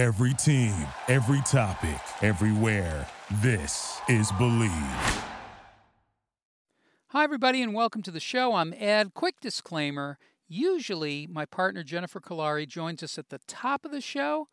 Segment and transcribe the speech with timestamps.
[0.00, 0.74] Every team,
[1.08, 3.06] every topic, everywhere.
[3.42, 4.72] This is Believe.
[7.08, 8.54] Hi, everybody, and welcome to the show.
[8.54, 9.12] I'm Ed.
[9.12, 10.16] Quick disclaimer
[10.48, 14.48] usually, my partner Jennifer Kolari joins us at the top of the show,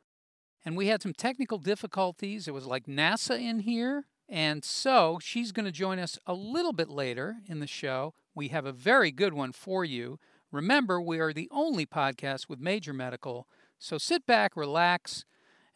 [0.65, 2.49] and we had some technical difficulties.
[2.49, 4.03] It was like NASA in here.
[4.27, 8.13] And so she's going to join us a little bit later in the show.
[8.35, 10.19] We have a very good one for you.
[10.51, 13.47] Remember, we are the only podcast with major medical.
[13.79, 15.23] So sit back, relax,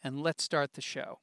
[0.02, 1.18] and let's start the show.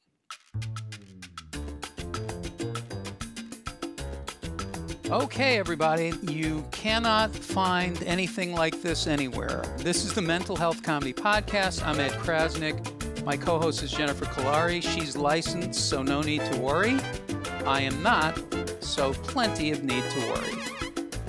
[5.10, 9.64] Okay, everybody, you cannot find anything like this anywhere.
[9.78, 11.84] This is the Mental Health Comedy Podcast.
[11.84, 13.24] I'm Ed Crasnick.
[13.24, 14.80] My co host is Jennifer Kolari.
[14.80, 16.96] She's licensed, so no need to worry.
[17.66, 18.40] I am not,
[18.80, 20.70] so plenty of need to worry.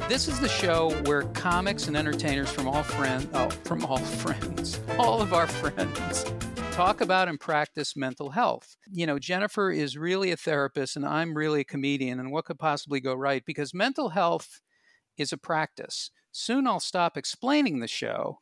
[0.07, 4.79] This is the show where comics and entertainers from all friends, oh, from all friends,
[4.99, 6.26] all of our friends,
[6.71, 8.77] talk about and practice mental health.
[8.89, 12.59] You know, Jennifer is really a therapist and I'm really a comedian, and what could
[12.59, 13.43] possibly go right?
[13.46, 14.62] Because mental health
[15.18, 16.12] is a practice.
[16.31, 18.40] Soon I'll stop explaining the show,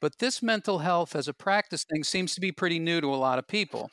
[0.00, 3.16] but this mental health as a practice thing seems to be pretty new to a
[3.16, 3.90] lot of people.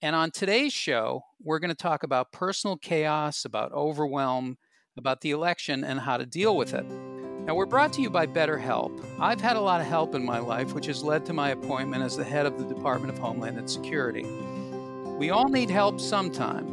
[0.00, 4.58] And on today's show, we're going to talk about personal chaos, about overwhelm,
[4.96, 7.11] about the election, and how to deal with it.
[7.44, 9.04] Now, we're brought to you by BetterHelp.
[9.18, 12.04] I've had a lot of help in my life, which has led to my appointment
[12.04, 14.22] as the head of the Department of Homeland and Security.
[14.22, 16.68] We all need help sometime,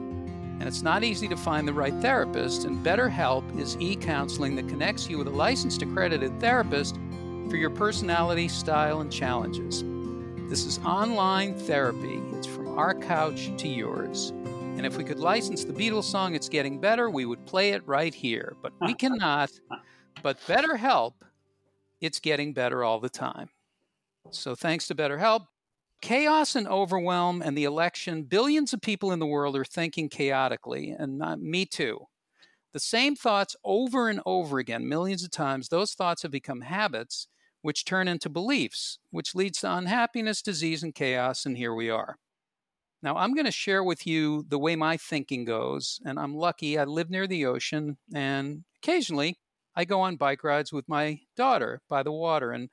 [0.60, 4.68] and it's not easy to find the right therapist, and BetterHelp is e counseling that
[4.68, 6.98] connects you with a licensed accredited therapist
[7.50, 9.84] for your personality, style, and challenges.
[10.50, 14.34] This is online therapy, it's from our couch to yours.
[14.78, 17.82] And if we could license the Beatles song It's Getting Better, we would play it
[17.88, 18.56] right here.
[18.62, 19.52] But we cannot.
[20.22, 21.14] But BetterHelp,
[22.02, 23.50] it's getting better all the time.
[24.32, 25.48] So thanks to BetterHelp,
[26.02, 30.92] chaos and overwhelm and the election, billions of people in the world are thinking chaotically,
[30.92, 32.00] and not, me too.
[32.74, 37.28] The same thoughts over and over again, millions of times, those thoughts have become habits,
[37.62, 42.18] which turn into beliefs, which leads to unhappiness, disease, and chaos, and here we are.
[43.02, 46.78] Now, I'm going to share with you the way my thinking goes, and I'm lucky
[46.78, 49.38] I live near the ocean, and occasionally
[49.80, 52.52] I go on bike rides with my daughter by the water.
[52.52, 52.68] And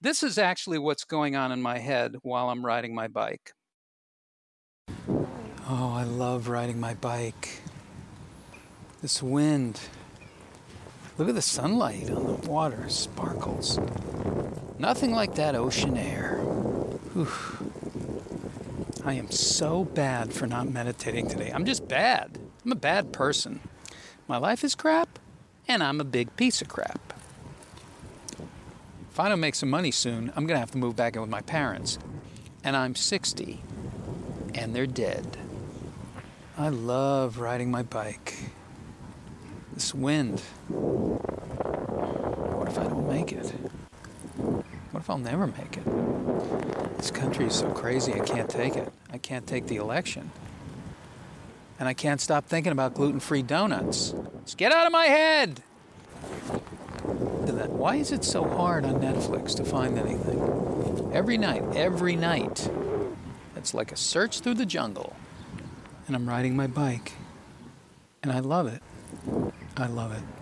[0.00, 3.52] this is actually what's going on in my head while I'm riding my bike.
[4.98, 7.60] Oh, I love riding my bike.
[9.02, 9.78] This wind.
[11.16, 13.78] Look at the sunlight on the water, sparkles.
[14.80, 16.38] Nothing like that ocean air.
[17.14, 17.70] Whew.
[19.04, 21.52] I am so bad for not meditating today.
[21.54, 22.36] I'm just bad.
[22.64, 23.60] I'm a bad person.
[24.26, 25.20] My life is crap,
[25.68, 27.12] and I'm a big piece of crap.
[29.10, 31.20] If I don't make some money soon, I'm going to have to move back in
[31.20, 31.98] with my parents.
[32.64, 33.62] And I'm 60,
[34.54, 35.36] and they're dead.
[36.56, 38.34] I love riding my bike.
[39.74, 40.40] This wind.
[40.68, 43.50] What if I don't make it?
[44.90, 46.96] What if I'll never make it?
[46.96, 48.90] This country is so crazy, I can't take it.
[49.12, 50.30] I can't take the election.
[51.78, 54.14] And I can't stop thinking about gluten free donuts.
[54.44, 55.62] Just get out of my head!
[57.78, 61.10] Why is it so hard on Netflix to find anything?
[61.14, 62.68] Every night, every night.
[63.54, 65.14] It's like a search through the jungle.
[66.08, 67.12] And I'm riding my bike.
[68.22, 68.82] And I love it.
[69.76, 70.37] I love it.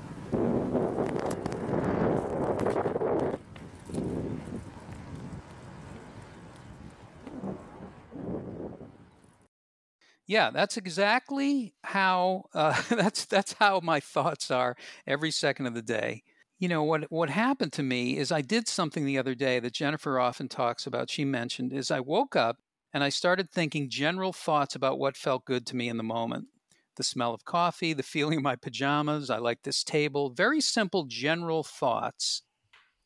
[10.37, 14.77] Yeah, that's exactly how uh, that's that's how my thoughts are
[15.07, 16.25] every second of the day.
[16.59, 19.73] You know what what happened to me is I did something the other day that
[19.73, 21.09] Jennifer often talks about.
[21.09, 22.59] She mentioned is I woke up
[22.93, 26.49] and I started thinking general thoughts about what felt good to me in the moment.
[26.97, 31.05] The smell of coffee, the feeling of my pajamas, I like this table, very simple
[31.05, 32.43] general thoughts.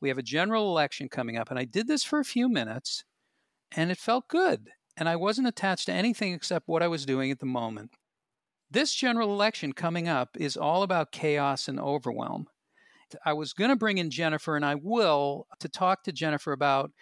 [0.01, 3.05] We have a general election coming up and I did this for a few minutes
[3.73, 4.71] and it felt good
[5.01, 7.93] and I wasn't attached to anything except what I was doing at the moment.
[8.71, 12.47] This general election coming up is all about chaos and overwhelm.
[13.25, 16.93] I was going to bring in Jennifer, and I will, to talk to Jennifer about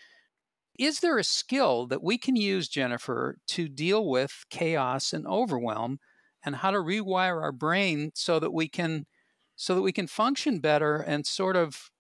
[0.79, 5.99] is there a skill that we can use, Jennifer, to deal with chaos and overwhelm
[6.44, 9.06] and how to rewire our brain so that we can
[9.56, 11.91] so that we can function better and sort of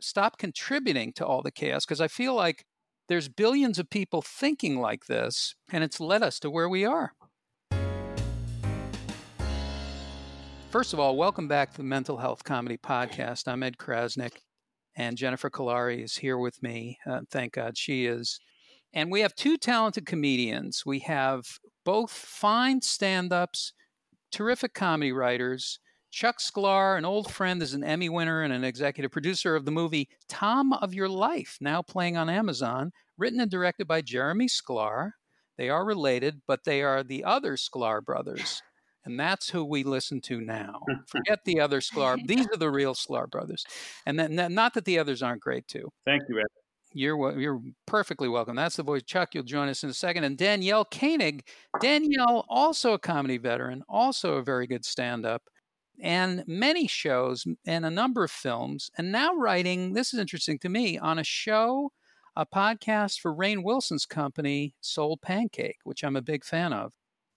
[0.00, 2.64] stop contributing to all the chaos because I feel like
[3.08, 7.12] there's billions of people thinking like this, and it's led us to where we are.
[10.70, 13.46] First of all, welcome back to the Mental Health Comedy Podcast.
[13.46, 14.38] I'm Ed Crasnick,
[14.96, 16.98] and Jennifer Kolari is here with me.
[17.08, 18.40] Uh, thank God she is.
[18.92, 20.82] And we have two talented comedians.
[20.84, 21.44] We have
[21.84, 23.72] both fine stand ups,
[24.32, 25.78] terrific comedy writers.
[26.16, 29.70] Chuck Sklar, an old friend, is an Emmy winner and an executive producer of the
[29.70, 35.10] movie Tom of Your Life, now playing on Amazon, written and directed by Jeremy Sklar.
[35.58, 38.62] They are related, but they are the other Sklar brothers.
[39.04, 40.80] And that's who we listen to now.
[41.06, 42.18] Forget the other Sklar.
[42.26, 43.66] These are the real Sklar brothers.
[44.06, 45.90] And then, not that the others aren't great too.
[46.06, 46.46] Thank you, Ed.
[46.94, 48.56] You're you're perfectly welcome.
[48.56, 49.02] That's the voice.
[49.02, 50.24] Chuck, you'll join us in a second.
[50.24, 51.46] And Danielle Koenig.
[51.82, 55.42] Danielle, also a comedy veteran, also a very good stand-up,
[56.00, 59.92] and many shows and a number of films, and now writing.
[59.92, 61.92] This is interesting to me on a show,
[62.34, 66.92] a podcast for Rainn Wilson's company, Soul Pancake, which I'm a big fan of.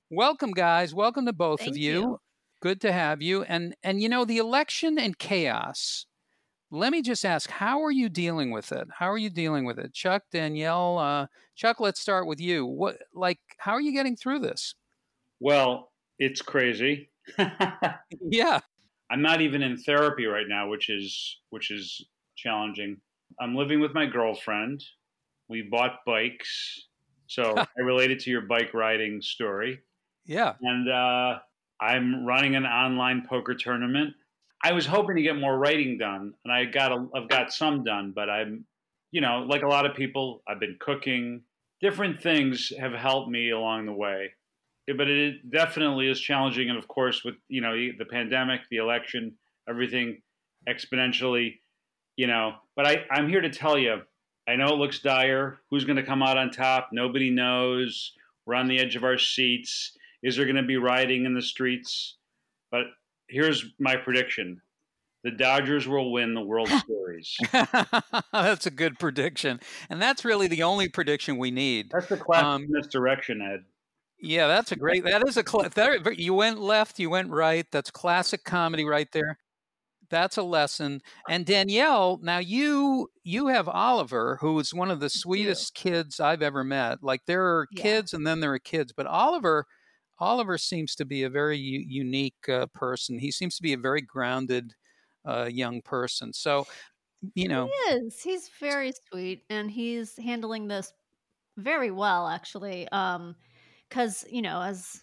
[0.09, 0.93] Welcome, guys.
[0.93, 1.91] Welcome to both Thank of you.
[1.91, 2.19] you.
[2.61, 3.43] Good to have you.
[3.43, 6.05] And and you know the election and chaos
[6.71, 8.87] let me just ask, how are you dealing with it?
[8.91, 9.93] How are you dealing with it?
[9.93, 12.65] Chuck, Danielle, uh, Chuck, let's start with you.
[12.65, 14.75] What, like, how are you getting through this?
[15.39, 17.08] Well, it's crazy.
[18.21, 18.59] yeah.
[19.11, 22.05] I'm not even in therapy right now, which is which is
[22.35, 22.97] challenging.
[23.39, 24.83] I'm living with my girlfriend.
[25.47, 26.87] We bought bikes,
[27.27, 29.79] so I related to your bike riding story.
[30.25, 30.53] Yeah.
[30.61, 31.39] And uh,
[31.81, 34.13] I'm running an online poker tournament
[34.61, 37.83] I was hoping to get more writing done, and I got a, I've got some
[37.83, 38.65] done, but I'm,
[39.11, 41.43] you know, like a lot of people, I've been cooking.
[41.81, 44.31] Different things have helped me along the way,
[44.95, 46.69] but it definitely is challenging.
[46.69, 49.35] And of course, with you know the pandemic, the election,
[49.69, 50.21] everything
[50.67, 51.59] exponentially,
[52.15, 52.53] you know.
[52.75, 54.01] But I, I'm here to tell you,
[54.47, 55.59] I know it looks dire.
[55.69, 56.89] Who's going to come out on top?
[56.91, 58.13] Nobody knows.
[58.45, 59.95] We're on the edge of our seats.
[60.23, 62.17] Is there going to be rioting in the streets?
[62.71, 62.85] But
[63.27, 64.61] here's my prediction:
[65.23, 67.37] the Dodgers will win the World Series.
[68.31, 69.59] that's a good prediction,
[69.89, 71.89] and that's really the only prediction we need.
[71.91, 73.65] That's the class um, in this direction, Ed.
[74.21, 75.03] Yeah, that's a great.
[75.03, 75.43] That is a.
[75.43, 77.65] That, you went left, you went right.
[77.71, 79.37] That's classic comedy right there.
[80.09, 81.01] That's a lesson.
[81.29, 86.41] And Danielle, now you you have Oliver, who is one of the sweetest kids I've
[86.41, 87.03] ever met.
[87.03, 87.83] Like there are yeah.
[87.83, 89.65] kids, and then there are kids, but Oliver
[90.19, 93.19] Oliver seems to be a very u- unique uh, person.
[93.19, 94.73] He seems to be a very grounded
[95.25, 96.33] uh, young person.
[96.33, 96.67] So,
[97.35, 98.21] you know, he is.
[98.21, 100.91] He's very sweet, and he's handling this
[101.57, 102.87] very well, actually.
[102.89, 103.35] Um,
[103.89, 105.01] because you know, as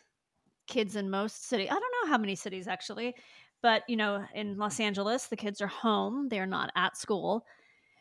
[0.67, 3.15] kids in most city i don't know how many cities actually,
[3.63, 7.45] but you know, in Los Angeles, the kids are home; they're not at school,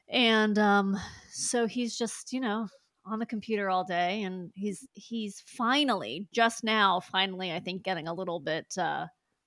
[0.09, 0.97] and um,
[1.31, 2.67] so he's just you know
[3.05, 8.07] on the computer all day and he's he's finally just now finally i think getting
[8.07, 9.05] a little bit uh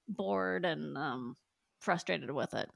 [0.08, 1.37] bored and um
[1.81, 2.69] frustrated with it.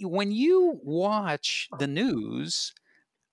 [0.00, 2.72] When you watch the news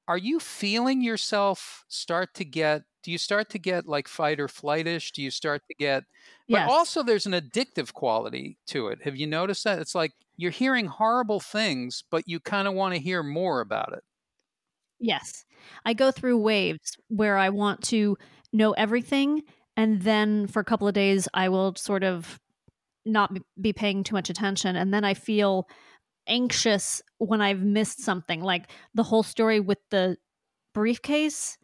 [0.08, 4.48] are you feeling yourself start to get do you start to get like fight or
[4.48, 6.04] flightish do you start to get
[6.50, 6.70] but yes.
[6.70, 10.88] also there's an addictive quality to it have you noticed that it's like you're hearing
[10.88, 14.04] horrible things but you kind of want to hear more about it
[15.00, 15.46] Yes.
[15.86, 18.18] I go through waves where I want to
[18.54, 19.44] know everything.
[19.78, 22.40] And then for a couple of days, I will sort of
[23.06, 24.76] not be paying too much attention.
[24.76, 25.68] And then I feel
[26.28, 30.18] anxious when I've missed something, like the whole story with the
[30.74, 31.58] briefcase,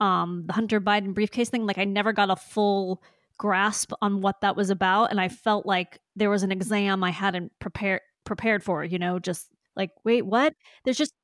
[0.00, 1.66] um, the Hunter Biden briefcase thing.
[1.66, 3.02] Like I never got a full
[3.38, 5.10] grasp on what that was about.
[5.10, 9.18] And I felt like there was an exam I hadn't prepared prepared for, you know,
[9.18, 10.54] just like, wait, what?
[10.84, 11.14] There's just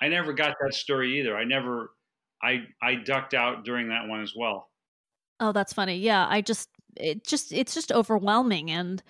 [0.00, 1.36] I never got that story either.
[1.36, 1.90] I never,
[2.42, 4.68] I I ducked out during that one as well.
[5.40, 5.96] Oh, that's funny.
[5.96, 9.02] Yeah, I just it just it's just overwhelming and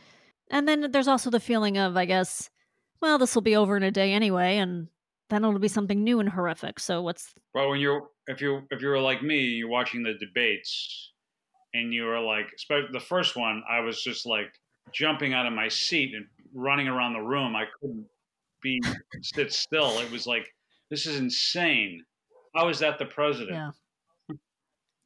[0.51, 2.51] and then there's also the feeling of I guess
[3.01, 4.89] well this will be over in a day anyway and
[5.31, 6.81] then it'll be something new and horrific.
[6.81, 10.15] So what's well when you're if you if you were like me, you're watching the
[10.15, 11.13] debates
[11.75, 14.51] and you were like especially the first one, I was just like
[14.93, 17.55] jumping out of my seat and running around the room.
[17.55, 18.07] I couldn't
[18.63, 18.81] be
[19.23, 19.99] sit still.
[20.01, 20.47] It was like
[20.91, 22.05] this is insane.
[22.55, 23.51] How is that the president?
[23.51, 23.71] Yeah.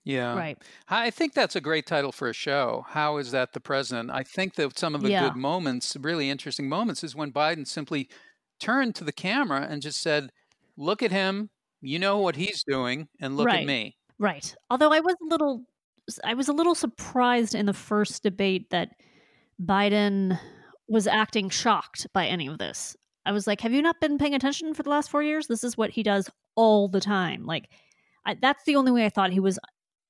[0.05, 0.35] Yeah.
[0.35, 0.59] Right.
[0.89, 2.85] I think that's a great title for a show.
[2.89, 4.11] How is that the president?
[4.11, 5.29] I think that some of the yeah.
[5.29, 8.09] good moments, really interesting moments, is when Biden simply
[8.63, 10.31] turned to the camera and just said,
[10.77, 11.51] Look at him.
[11.81, 13.61] You know what he's doing, and look right.
[13.61, 13.97] at me.
[14.19, 14.55] Right.
[14.71, 15.65] Although I was a little
[16.25, 18.91] I was a little surprised in the first debate that
[19.61, 20.39] Biden
[20.89, 22.97] was acting shocked by any of this.
[23.25, 25.47] I was like, have you not been paying attention for the last four years?
[25.47, 27.45] This is what he does all the time.
[27.47, 27.69] Like,
[28.27, 29.59] I, that's the only way I thought he was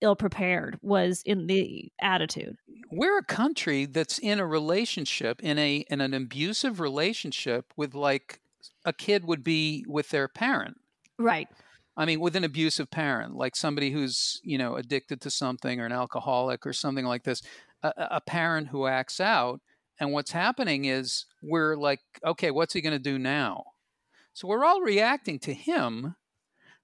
[0.02, 2.56] ill prepared was in the attitude.
[2.90, 8.41] We're a country that's in a relationship in a in an abusive relationship with like
[8.84, 10.76] a kid would be with their parent.
[11.18, 11.48] Right.
[11.96, 15.86] I mean, with an abusive parent, like somebody who's, you know, addicted to something or
[15.86, 17.42] an alcoholic or something like this,
[17.82, 19.60] a, a parent who acts out.
[20.00, 23.64] And what's happening is we're like, okay, what's he going to do now?
[24.32, 26.16] So we're all reacting to him,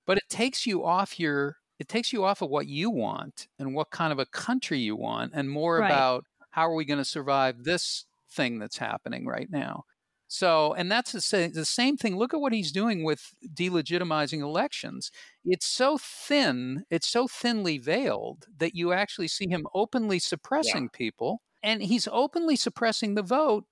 [0.06, 3.74] but it takes you off your, it takes you off of what you want and
[3.74, 5.86] what kind of a country you want and more Right.
[5.86, 9.84] about how are we going to survive this thing that's happening right now.
[10.30, 12.16] So, and that's the same, the same thing.
[12.16, 15.10] Look at what he's doing with delegitimizing elections.
[15.42, 21.40] It's so thin, it's so thinly veiled that you actually see him openly suppressing people,
[21.62, 23.64] and he's openly suppressing the vote.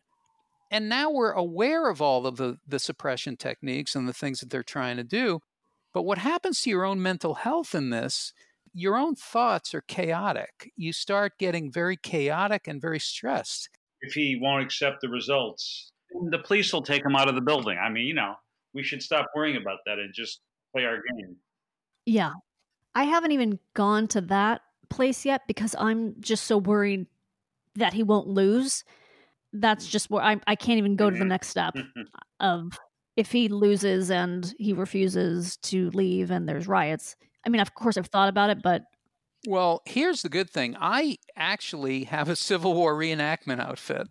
[0.71, 4.49] And now we're aware of all of the, the suppression techniques and the things that
[4.49, 5.41] they're trying to do.
[5.93, 8.33] But what happens to your own mental health in this?
[8.73, 10.73] Your own thoughts are chaotic.
[10.75, 13.69] You start getting very chaotic and very stressed.
[14.01, 15.93] If he won't accept the results,
[16.31, 17.79] the police will take him out of the building.
[17.79, 18.35] I mean, you know,
[18.75, 20.41] we should stop worrying about that and just
[20.75, 21.37] play our game.
[22.05, 22.33] Yeah.
[22.95, 27.07] I haven't even gone to that place yet because I'm just so worried
[27.75, 28.85] that he won't lose.
[29.53, 31.29] That's just where I, I can't even go to the Mhm.
[31.29, 31.75] next step
[32.41, 32.79] of
[33.17, 37.17] if he loses and he refuses to leave and there's riots.
[37.45, 38.83] I mean, of course, I've thought about it, but
[39.47, 40.77] Well, here's the good thing.
[40.79, 44.09] I actually have a Civil War reenactment outfit.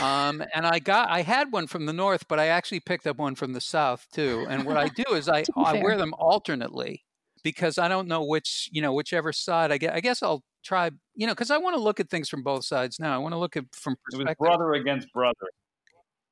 [0.00, 3.16] Um, and I got I had one from the north, but I actually picked up
[3.18, 4.46] one from the south too.
[4.48, 7.04] And what I do is I, I wear them alternately
[7.42, 9.94] because I don't know which, you know, whichever side I get.
[9.94, 12.64] I guess I'll try, you know, because I want to look at things from both
[12.64, 13.14] sides now.
[13.14, 14.38] I want to look at from It was perspective.
[14.38, 15.46] brother against brother.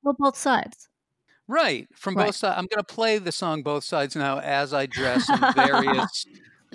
[0.02, 0.88] well, both sides.
[1.48, 2.26] Right, from Right.
[2.26, 2.56] both sides.
[2.58, 6.26] I'm going to play the song both sides now as I dress in various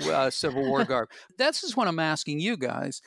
[0.09, 1.09] uh, Civil War garb.
[1.37, 3.01] This is what I'm asking you guys.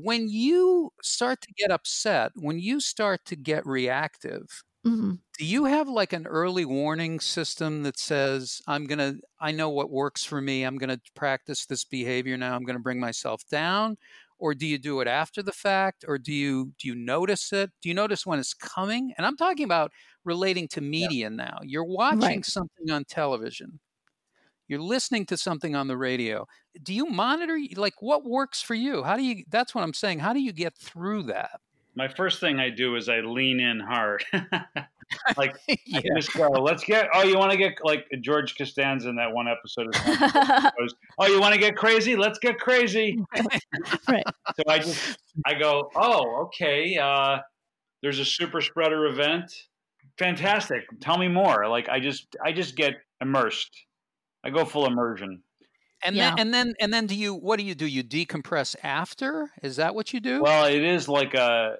[0.00, 4.46] When you start to get upset, when you start to get reactive,
[4.84, 9.52] hmm do you have like an early warning system that says, I'm going to, I
[9.52, 10.64] know what works for me.
[10.64, 12.56] I'm going to practice this behavior now.
[12.56, 13.96] I'm going to bring myself down?
[14.38, 16.04] Or do you do it after the fact?
[16.08, 17.70] Or do you, do you notice it?
[17.82, 19.14] Do you notice when it's coming?
[19.16, 19.92] And I'm talking about
[20.24, 21.58] relating to media now.
[21.62, 22.44] You're watching Right.
[22.44, 23.80] something on television.
[24.68, 26.46] You're listening to something on the radio.
[26.82, 29.02] Do you monitor like what works for you?
[29.02, 30.20] How do you that's what I'm saying.
[30.20, 31.60] How do you get through that?
[31.94, 34.24] My first thing I do is I lean in hard.
[35.36, 35.56] like
[35.86, 35.98] yeah.
[35.98, 37.08] I just go, let's get.
[37.12, 41.26] Oh, you want to get like George Costanza in that one episode of goes, Oh,
[41.26, 42.16] you want to get crazy?
[42.16, 43.18] Let's get crazy.
[44.08, 44.24] right.
[44.56, 46.96] So I just I go, oh, okay.
[46.96, 47.38] Uh,
[48.02, 49.52] there's a super spreader event.
[50.18, 50.84] Fantastic.
[51.00, 51.68] Tell me more.
[51.68, 53.70] Like I just I just get immersed.
[54.44, 55.42] I go full immersion.
[56.04, 56.30] And Yeah.
[56.30, 57.86] then and then and then do you what do you do?
[57.86, 59.50] You decompress after?
[59.62, 60.42] Is that what you do?
[60.42, 61.76] Well, it is like a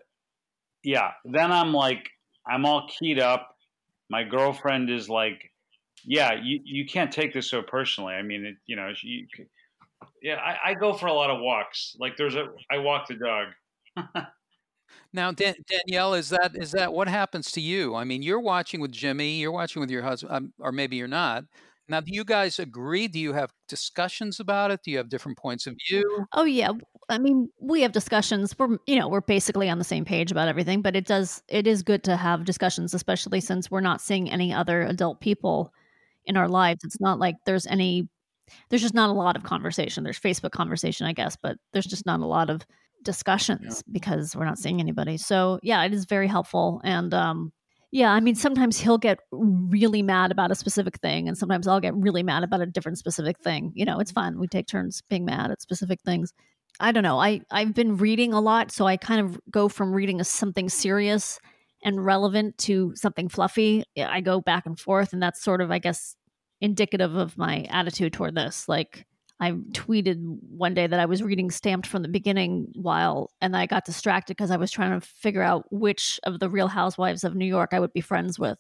[0.83, 1.13] yeah.
[1.25, 2.11] Then I'm like
[2.47, 3.55] I'm all keyed up.
[4.11, 5.53] My girlfriend is like,
[6.05, 8.15] yeah, you you can't take this so personally.
[8.15, 9.27] I mean, it, you know, you,
[10.23, 10.37] yeah.
[10.37, 11.97] I, I go for a lot of walks.
[11.99, 13.49] Like there's a I walk the dog.
[15.13, 17.95] now Dan- Danielle, is that is that what happens to you?
[17.95, 21.09] I mean, you're watching with Jimmy, you're watching with your husband, um, or maybe you're
[21.09, 21.45] not.
[21.89, 23.09] Now, do you guys agree?
[23.09, 24.81] Do you have discussions about it?
[24.85, 26.27] Do you have different points of view?
[26.33, 26.73] Oh yeah.
[27.09, 28.59] I mean, we have discussions.
[28.59, 31.67] We're you know, we're basically on the same page about everything, but it does it
[31.67, 35.73] is good to have discussions, especially since we're not seeing any other adult people
[36.27, 36.85] in our lives.
[36.85, 38.09] It's not like there's any
[38.69, 40.05] there's just not a lot of conversation.
[40.05, 42.67] There's Facebook conversation, I guess, but there's just not a lot of
[43.03, 45.17] discussions because we're not seeing anybody.
[45.17, 46.83] So yeah, it is very helpful.
[46.85, 47.53] And um
[47.91, 51.81] yeah, I mean sometimes he'll get really mad about a specific thing and sometimes I'll
[51.81, 53.73] get really mad about a different specific thing.
[53.75, 54.39] You know, it's fun.
[54.39, 56.33] We take turns being mad at specific things.
[56.81, 57.19] I don't know.
[57.19, 60.69] I I've been reading a lot, so I kind of go from reading a, something
[60.69, 61.41] serious
[61.83, 63.85] and relevant to something fluffy.
[63.97, 66.15] I go back and forth, and that's sort of, I guess,
[66.61, 68.69] indicative of my attitude toward this.
[68.69, 69.07] Like
[69.41, 70.19] I tweeted
[70.51, 74.37] one day that I was reading Stamped from the beginning while, and I got distracted
[74.37, 77.71] because I was trying to figure out which of the Real Housewives of New York
[77.73, 78.59] I would be friends with,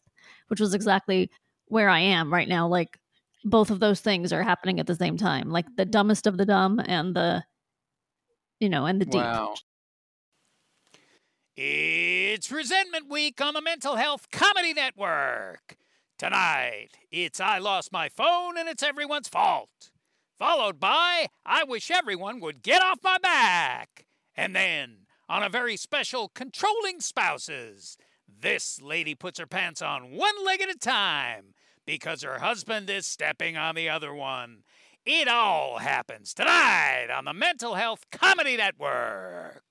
[0.48, 1.30] which was exactly
[1.66, 2.68] where I am right now.
[2.68, 2.98] Like
[3.44, 6.46] both of those things are happening at the same time, like the dumbest of the
[6.46, 7.44] dumb and the
[8.60, 9.14] you know, and the deep.
[9.14, 9.54] Wow.
[11.56, 15.76] It's Resentment Week on the Mental Health Comedy Network.
[16.18, 19.90] Tonight, it's I Lost My Phone and It's Everyone's Fault.
[20.38, 24.06] Followed by I Wish Everyone Would Get Off My Back.
[24.36, 27.96] And then, on a very special Controlling Spouses,
[28.28, 31.54] this lady puts her pants on one leg at a time
[31.84, 34.58] because her husband is stepping on the other one.
[35.04, 39.62] It all happens tonight on the Mental Health Comedy Network.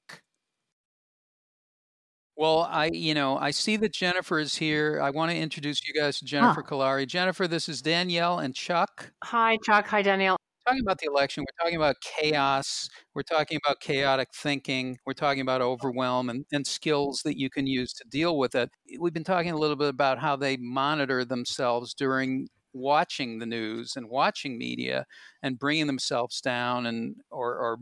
[2.36, 5.00] Well, I, you know, I see that Jennifer is here.
[5.02, 6.70] I want to introduce you guys to Jennifer Ah.
[6.70, 7.08] Kolari.
[7.08, 9.12] Jennifer, this is Danielle and Chuck.
[9.24, 9.88] Hi, Chuck.
[9.88, 10.38] Hi, Danielle.
[10.68, 12.90] Talking about the election, we're talking about chaos.
[13.16, 14.98] We're talking about chaotic thinking.
[15.06, 18.70] We're talking about overwhelm and, and skills that you can use to deal with it.
[19.00, 23.96] We've been talking a little bit about how they monitor themselves during watching the news
[23.96, 25.06] and watching media
[25.42, 27.78] and bringing themselves down and or, or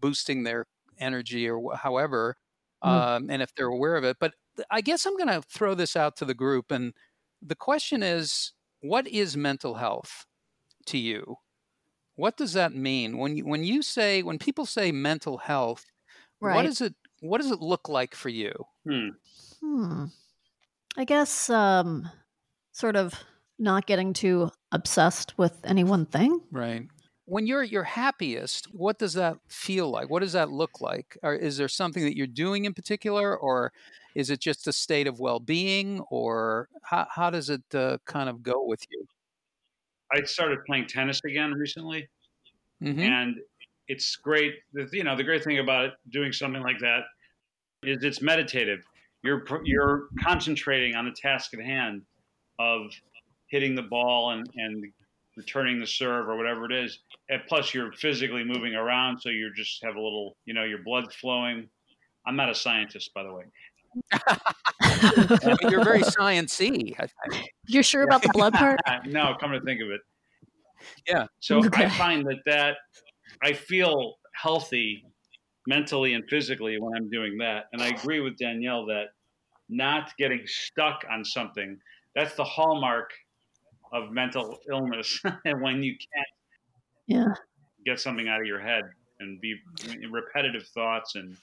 [0.00, 0.66] boosting their
[1.00, 2.36] energy or however
[2.84, 2.88] Mm.
[2.88, 4.34] um, and if they're aware of it but
[4.70, 6.92] i guess i'm going to throw this out to the group and
[7.42, 8.52] the question is
[8.82, 10.26] what is mental health
[10.86, 11.36] to you
[12.18, 15.86] what does that mean when you when you say when people say mental health
[16.40, 16.66] what Right.
[16.66, 18.52] does it what does it look like for you
[18.86, 19.10] Hmm.
[19.62, 20.04] Hmm.
[20.96, 22.08] I guess um
[22.72, 23.14] sort of
[23.58, 26.40] not getting too obsessed with any one thing.
[26.52, 26.88] Right.
[27.26, 30.10] When you're at your happiest, what does that feel like?
[30.10, 31.18] What does that look like?
[31.22, 33.72] Or is there something that you're doing in particular, or
[34.14, 38.42] is it just a state of well-being, or how, how does it uh, kind of
[38.42, 39.06] go with you?
[40.12, 42.08] I started playing tennis again recently,
[42.80, 43.36] hmm and
[43.88, 44.54] it's great.
[44.74, 47.04] The, you know, the great thing about doing something like that
[47.82, 48.80] is it's meditative.
[49.22, 52.02] You're you're concentrating on the task at hand
[52.58, 52.90] of
[53.48, 54.84] hitting the ball and and
[55.36, 57.00] returning the serve or whatever it is.
[57.30, 60.82] And plus, you're physically moving around, so you just have a little, you know, your
[60.82, 61.68] blood's flowing.
[62.26, 63.44] I'm not a scientist, by the way.
[64.12, 66.94] I mean, you're very sciencey.
[66.98, 67.50] I think.
[67.66, 68.80] You're sure about the blood part?
[69.06, 70.00] no, come to think of it.
[71.06, 71.26] Yeah.
[71.40, 71.84] So Okay.
[71.84, 72.76] I find that that
[73.42, 75.04] I feel healthy
[75.66, 77.66] mentally and physically when I'm doing that.
[77.72, 79.06] And I agree with Danielle that
[79.68, 81.78] not getting stuck on something,
[82.14, 83.10] that's the hallmark
[83.92, 85.20] of mental illness.
[85.44, 86.26] and when you can't
[87.06, 87.34] Yeah.
[87.84, 88.84] get something out of your head
[89.20, 89.56] and be
[90.10, 91.36] repetitive thoughts and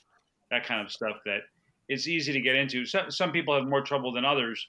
[0.50, 1.42] that kind of stuff that
[1.88, 2.86] it's easy to get into.
[2.86, 4.65] Some, some people have more trouble than others.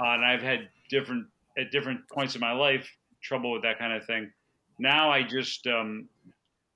[0.00, 1.26] Uh, and I've had different,
[1.58, 2.88] at different points in my life,
[3.22, 4.32] trouble with that kind of thing.
[4.78, 6.08] Now I just, um,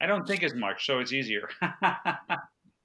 [0.01, 1.49] I don't think as much, so it's easier.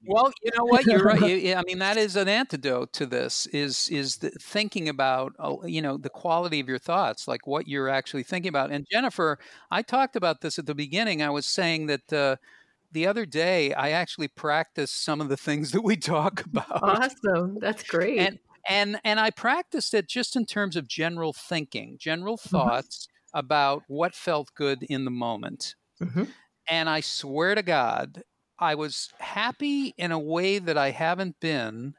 [0.04, 0.84] Well, you know what?
[0.86, 1.20] You're right.
[1.40, 3.46] You- I mean, that is an antidote to this.
[3.46, 7.68] Is is the thinking about uh, you know the quality of your thoughts, like what
[7.68, 8.72] you're actually thinking about.
[8.72, 9.38] And Jennifer,
[9.70, 11.22] I talked about this at the beginning.
[11.22, 12.36] I was saying that uh,
[12.92, 17.58] the other day I actually practiced some of the things that we talk about, Awesome.
[17.60, 18.18] That's great.
[18.18, 23.82] and and and I practiced it just in terms of general thinking, general thoughts about
[23.88, 25.74] what felt good in the moment.
[26.00, 26.28] Mhm.
[26.68, 28.22] And I swear to God,
[28.58, 31.94] I was happy in a way that I haven't been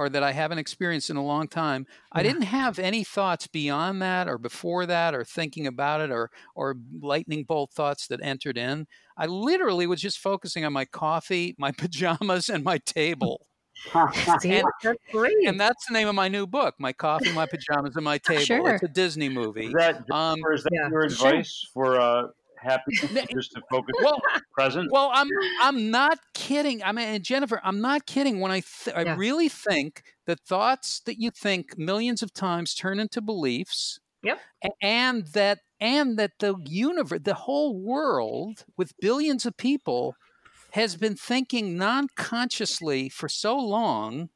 [0.00, 1.86] or that I haven't experienced in a long time.
[2.10, 6.30] I didn't have any thoughts beyond that or before that or thinking about it or
[6.54, 8.86] or lightning bolt thoughts that entered in.
[9.18, 13.46] I literally was just focusing on my coffee, my pajamas and my table.
[14.40, 15.36] See, and- that's great.
[15.46, 18.40] And that's the name of my new book, My Coffee, My Pajamas and My Table.
[18.44, 18.70] Sure.
[18.70, 19.66] It's a Disney movie.
[19.66, 21.28] is that, Um, is that Yeah, your sure.
[21.28, 22.28] advice for uh,
[22.62, 22.92] happy,
[23.32, 24.20] just to focus well,
[24.52, 24.90] present?
[24.92, 25.28] Well, I'm
[25.60, 26.82] I'm not kidding.
[26.82, 31.18] I mean, Jennifer, I'm not kidding when I th- I really think that thoughts that
[31.18, 34.00] you think millions of times turn into beliefs.
[34.22, 34.38] Yep.
[34.82, 40.14] And that and that the universe, the whole world with billions of people
[40.72, 44.28] has been thinking non-consciously for so long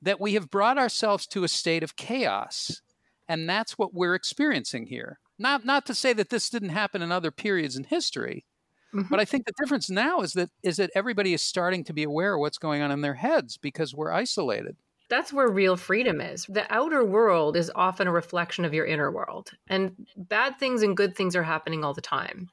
[0.00, 2.82] that we have brought ourselves to a state of chaos.
[3.26, 5.18] And that's what we're experiencing here.
[5.38, 8.46] Not not to say that this didn't happen in other periods in history,
[8.92, 9.10] Mhm.
[9.10, 12.04] but I think the difference now is that is that everybody is starting to be
[12.04, 14.76] aware of what's going on in their heads because we're isolated.
[15.10, 16.46] That's where real freedom is.
[16.46, 20.96] The outer world is often a reflection of your inner world, and bad things and
[20.96, 22.48] good things are happening all the time.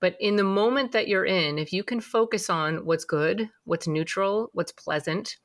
[0.00, 3.88] But in the moment that you're in, if you can focus on what's good, what's
[3.88, 5.36] neutral, what's pleasant,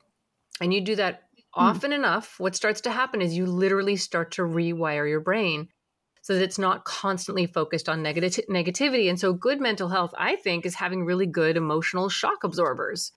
[0.60, 4.42] and you do that often enough, what starts to happen is you literally start to
[4.42, 5.68] rewire your brain
[6.22, 9.08] so that it's not constantly focused on negati- negativity.
[9.08, 13.12] And so, good mental health, I think, is having really good emotional shock absorbers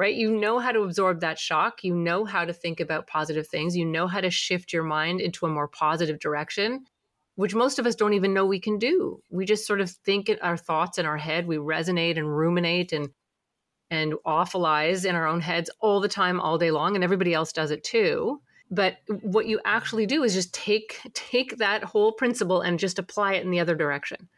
[0.00, 0.14] right?
[0.14, 1.84] You know how to absorb that shock.
[1.84, 3.76] You know how to think about positive things.
[3.76, 6.86] You know how to shift your mind into a more positive direction,
[7.34, 9.22] which most of us don't even know we can do.
[9.28, 11.46] We just sort of think our thoughts in our head.
[11.46, 13.10] We resonate and ruminate and
[13.90, 17.52] and awfulize in our own heads all the time, all day long, and everybody else
[17.52, 18.40] does it too.
[18.70, 23.34] But what you actually do is just take take that whole principle and just apply
[23.34, 24.28] it in the other direction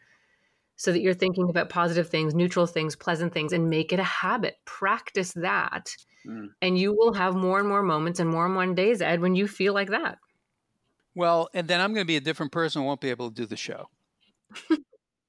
[0.75, 4.03] so that you're thinking about positive things, neutral things, pleasant things, and make it a
[4.03, 4.57] habit.
[4.65, 5.95] Practice that.
[6.27, 6.47] Mm.
[6.61, 9.35] And you will have more and more moments and more and more days, Ed, when
[9.35, 10.17] you feel like that.
[11.15, 12.81] Well, and then I'm going to be a different person.
[12.81, 13.87] I won't be able to do the show.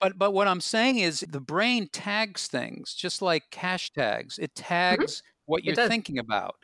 [0.00, 4.38] but but what I'm saying is the brain tags things just like hashtags.
[4.38, 6.56] It tags what you're thinking about.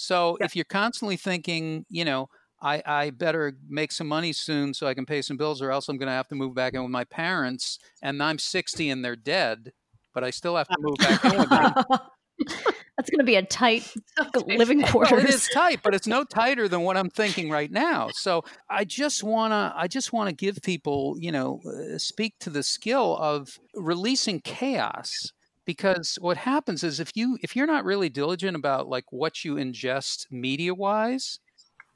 [0.00, 0.46] So Yeah.
[0.46, 2.28] if you're constantly thinking, you know,
[2.62, 5.88] I, I better make some money soon so I can pay some bills, or else
[5.88, 9.04] I'm going to have to move back in with my parents, and I'm 60 and
[9.04, 9.72] they're dead,
[10.14, 11.74] but I still have to move back in with them.
[12.96, 13.92] That's going to be a tight
[14.46, 15.24] living Well, quarters.
[15.24, 18.10] it is tight, but it's no tighter than what I'm thinking right now.
[18.12, 22.62] So I just wanna, I just wanna give people, you know, uh, speak to the
[22.62, 25.32] skill of releasing chaos.
[25.68, 29.56] Because what happens is if you if you're not really diligent about like what you
[29.56, 31.40] ingest media wise,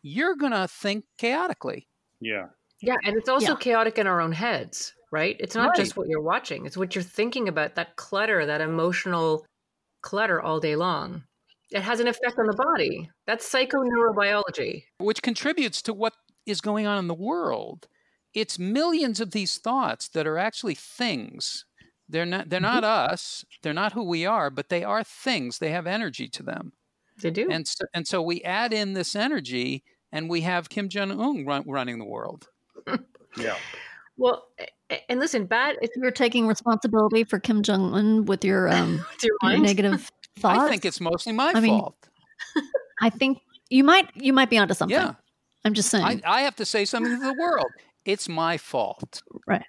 [0.02, 1.88] you're gonna think chaotically.
[2.20, 2.48] Yeah.
[2.82, 3.56] Yeah, and it's also Yeah.
[3.56, 5.36] chaotic in our own heads, right?
[5.40, 9.46] It's not just what you're watching, it's what you're thinking about, that clutter, that emotional
[10.02, 11.24] clutter all day long.
[11.70, 13.08] It has an effect on the body.
[13.26, 14.82] That's psychoneurobiology.
[14.98, 16.12] which contributes to what
[16.44, 17.88] is going on in the world.
[18.34, 21.64] It's millions of these thoughts that are actually things.
[22.12, 23.44] They're not they're not us.
[23.62, 25.58] They're not who we are, but they are things.
[25.58, 26.72] They have energy to them.
[27.20, 27.48] They do.
[27.50, 31.46] And so, and so we add in this energy and we have Kim Jong Un
[31.46, 32.48] run, running the world.
[33.38, 33.56] Yeah.
[34.18, 34.48] well,
[35.08, 39.24] and listen, bad if You're taking responsibility for Kim Jong Un with your um it's
[39.24, 40.60] your your negative thoughts.
[40.60, 41.96] I think it's mostly my I mean, fault.
[43.00, 43.38] I think
[43.70, 44.94] you might you might be onto something.
[44.94, 45.14] Yeah.
[45.64, 46.04] I'm just saying.
[46.26, 47.70] I, I have to say something to the world.
[48.04, 49.22] It's my fault.
[49.46, 49.64] Right.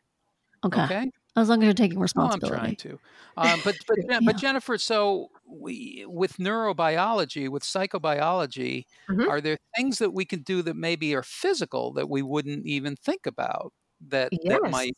[0.65, 0.83] Okay.
[0.83, 1.11] Okay.
[1.35, 2.15] As long as you're taking responsibility.
[2.15, 2.99] Oh, I'm trying to.
[3.37, 4.19] Um, but but Yeah.
[4.25, 9.27] but Jennifer, so we with neurobiology, with psychobiology, Mhm.
[9.27, 12.95] are there things that we can do that maybe are physical that we wouldn't even
[12.95, 13.73] think about
[14.09, 14.95] that that might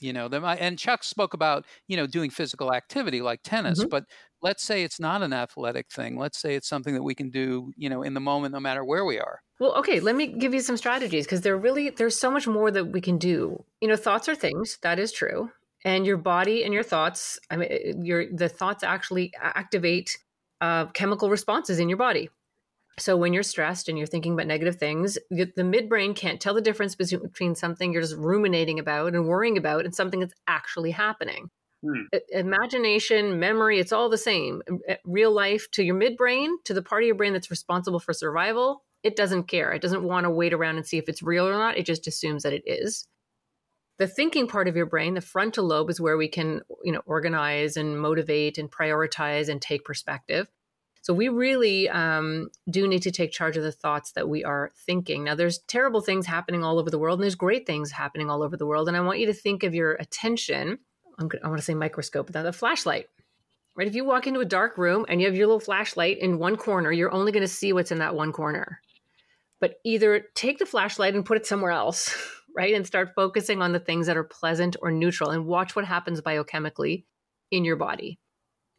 [0.00, 3.84] you know that might and Chuck spoke about you know doing physical activity like tennis,
[3.84, 3.88] Mhm.
[3.88, 4.04] but
[4.42, 6.16] let's say it's not an athletic thing.
[6.18, 8.84] Let's say it's something that we can do you know in the moment, no matter
[8.84, 9.40] where we are.
[9.60, 12.70] Well, okay, let me give you some strategies because there really there's so much more
[12.70, 13.64] that we can do.
[13.80, 15.50] You know, thoughts are things, that is true.
[15.84, 20.18] And your body and your thoughts, I mean eh, your the thoughts actually activate
[20.60, 22.30] uh, chemical responses in your body.
[22.98, 26.60] So when you're stressed and you're thinking about negative things, the midbrain can't tell the
[26.60, 30.90] difference between between something you're just ruminating about and worrying about and something that's actually
[30.90, 31.50] happening.
[31.82, 32.06] Hmm.
[32.30, 34.62] Imagination, memory, it's all the same.
[34.88, 38.12] Eh, Real life to your midbrain, to the part of your brain that's responsible for
[38.12, 39.72] survival, it doesn't care.
[39.72, 41.76] It doesn't want to wait around and see if it's real or not.
[41.78, 43.06] It just assumes that it is.
[43.98, 47.02] The thinking part of your brain, the frontal lobe, is where we can, you know,
[47.04, 50.48] organize and motivate and prioritize and take perspective.
[51.02, 54.70] So we really um, do need to take charge of the thoughts that we are
[54.86, 55.24] thinking.
[55.24, 58.42] Now, there's terrible things happening all over the world, and there's great things happening all
[58.42, 58.88] over the world.
[58.88, 60.78] And I want you to think of your attention.
[61.18, 63.06] I'm, want to say microscope, but that's a flashlight.
[63.74, 63.88] Right?
[63.88, 66.56] If you walk into a dark room and you have your little flashlight in one
[66.56, 68.80] corner, you're only going to see what's in that one corner
[69.60, 72.14] but either take the flashlight and put it somewhere else,
[72.56, 72.74] right?
[72.74, 76.20] And start focusing on the things that are pleasant or neutral and watch what happens
[76.20, 77.04] biochemically
[77.50, 78.18] in your body.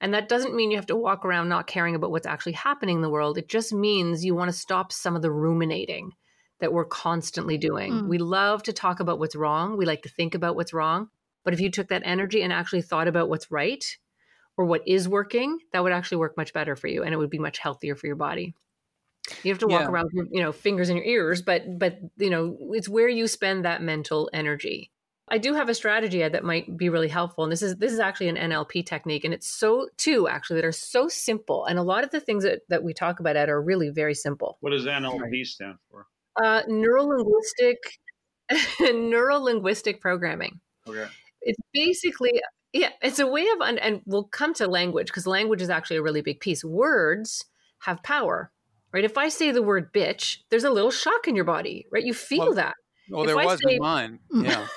[0.02, 2.98] And that doesn't mean you have to walk around not caring about what's actually happening
[2.98, 3.38] in the world.
[3.38, 6.12] It just means you want to stop some of the ruminating
[6.62, 7.94] that we're constantly doing.
[7.94, 8.08] Mm.
[8.08, 11.10] We love to talk about what's wrong, we like to think about what's wrong.
[11.46, 13.84] But if you took that energy and actually thought about what's right
[14.58, 17.30] or what is working, that would actually work much better for you and it would
[17.30, 18.54] be much healthier for your body.
[19.44, 19.90] You have to walk Yeah.
[19.90, 23.28] around with, you know, fingers in your ears, but but you know, it's where you
[23.28, 24.92] spend that mental energy.
[25.32, 28.00] I do have a strategy that might be really helpful, and this is this is
[28.00, 31.84] actually an NLP technique, and it's so two actually that are so simple, and a
[31.84, 34.58] lot of the things that, that we talk about at are really very simple.
[34.62, 36.08] What does NLP stand for?
[36.42, 37.78] Uh, neuro linguistic
[38.80, 40.60] neuro linguistic programming.
[40.88, 41.06] Okay.
[41.42, 42.42] It's basically
[42.74, 45.98] yeah, it's a way of un- and we'll come to language because language is actually
[45.98, 46.64] a really big piece.
[46.64, 47.46] Words
[47.80, 48.52] have power,
[48.94, 49.04] right?
[49.04, 52.04] If I say the word bitch, there's a little shock in your body, right?
[52.04, 52.76] You feel Well, that.
[53.10, 54.20] Well, If there I was say- in mine.
[54.34, 54.68] Yeah.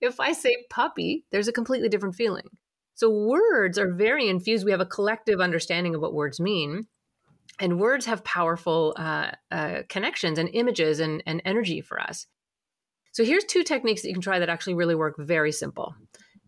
[0.00, 2.48] if I say puppy, there's a completely different feeling.
[2.94, 4.64] So words are very infused.
[4.64, 6.86] We have a collective understanding of what words mean.
[7.60, 12.26] And words have powerful uh, uh, connections and images and, and energy for us.
[13.12, 15.94] So here's two techniques that you can try that actually really work very simple.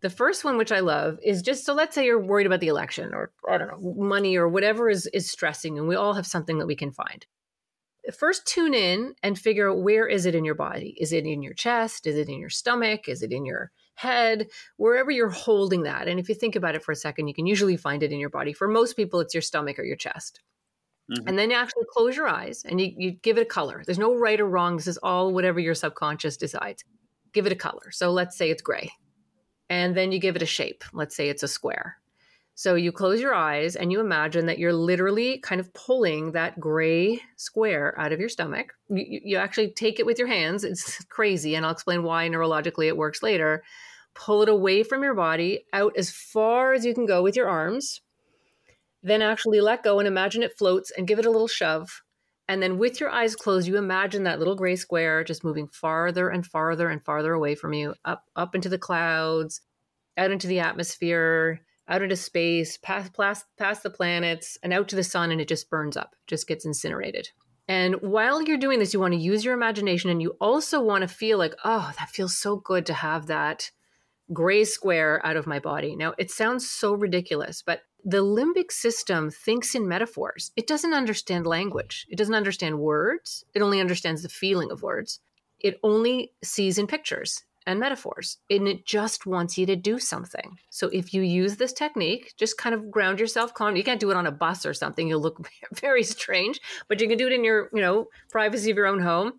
[0.02, 2.68] The first one, which I love, is just so let's say you're worried about the
[2.68, 6.26] election or I don't know, money or whatever is, is stressing, and we all have
[6.26, 7.26] something that we can find.
[8.18, 10.96] First, tune in and figure out where is it in your body?
[10.98, 12.06] Is it in your chest?
[12.06, 13.08] Is it in your stomach?
[13.08, 14.48] Is it in your head?
[14.78, 16.08] Wherever you're holding that.
[16.08, 18.18] And if you think about it for a second, you can usually find it in
[18.18, 18.54] your body.
[18.54, 20.40] For most people, it's your stomach or your chest.
[21.10, 21.24] Mhm.
[21.26, 23.82] And then you actually close your eyes and you, you give it a color.
[23.84, 24.76] There's no right or wrong.
[24.76, 26.84] This is all whatever your subconscious decides.
[27.32, 27.90] Give it a color.
[27.90, 28.90] So let's say it's gray.
[29.70, 30.84] And then you give it a shape.
[30.92, 31.96] Let's say it's a square.
[32.56, 36.60] So you close your eyes and you imagine that you're literally kind of pulling that
[36.60, 38.74] gray square out of your stomach.
[38.90, 40.62] You, you- actually take it with your hands.
[40.64, 41.54] It's crazy.
[41.54, 43.62] And I'll explain why neurologically it works later.
[44.14, 47.48] Pull it away from your body, out as far as you can go with your
[47.48, 48.02] arms.
[49.02, 52.02] then actually let go and imagine it floats and give it a little shove.
[52.50, 56.28] And then with your eyes closed, you imagine that little gray square just moving farther
[56.30, 59.60] and farther and farther away from you, up up into the clouds,
[60.16, 64.96] out into the atmosphere, out into space, past past, past the planets, and out to
[64.96, 67.28] the sun, and it just burns up, just gets incinerated.
[67.68, 71.02] And while you're doing this, you want to use your imagination and you also want
[71.02, 73.70] to feel like, oh, that feels so good to have that
[74.32, 75.94] gray square out of my body.
[75.94, 80.52] Now, it sounds so ridiculous, but the limbic system thinks in metaphors.
[80.56, 85.20] It doesn't understand language, it doesn't understand words, it only understands the feeling of words.
[85.58, 90.56] It only sees in pictures and metaphors, and it just wants you to do something.
[90.70, 93.76] So if you use this technique, just kind of ground yourself calm.
[93.76, 97.08] You can't do it on a bus or something, you'll look very strange, but you
[97.08, 99.34] can do it in your, you know, privacy of your own home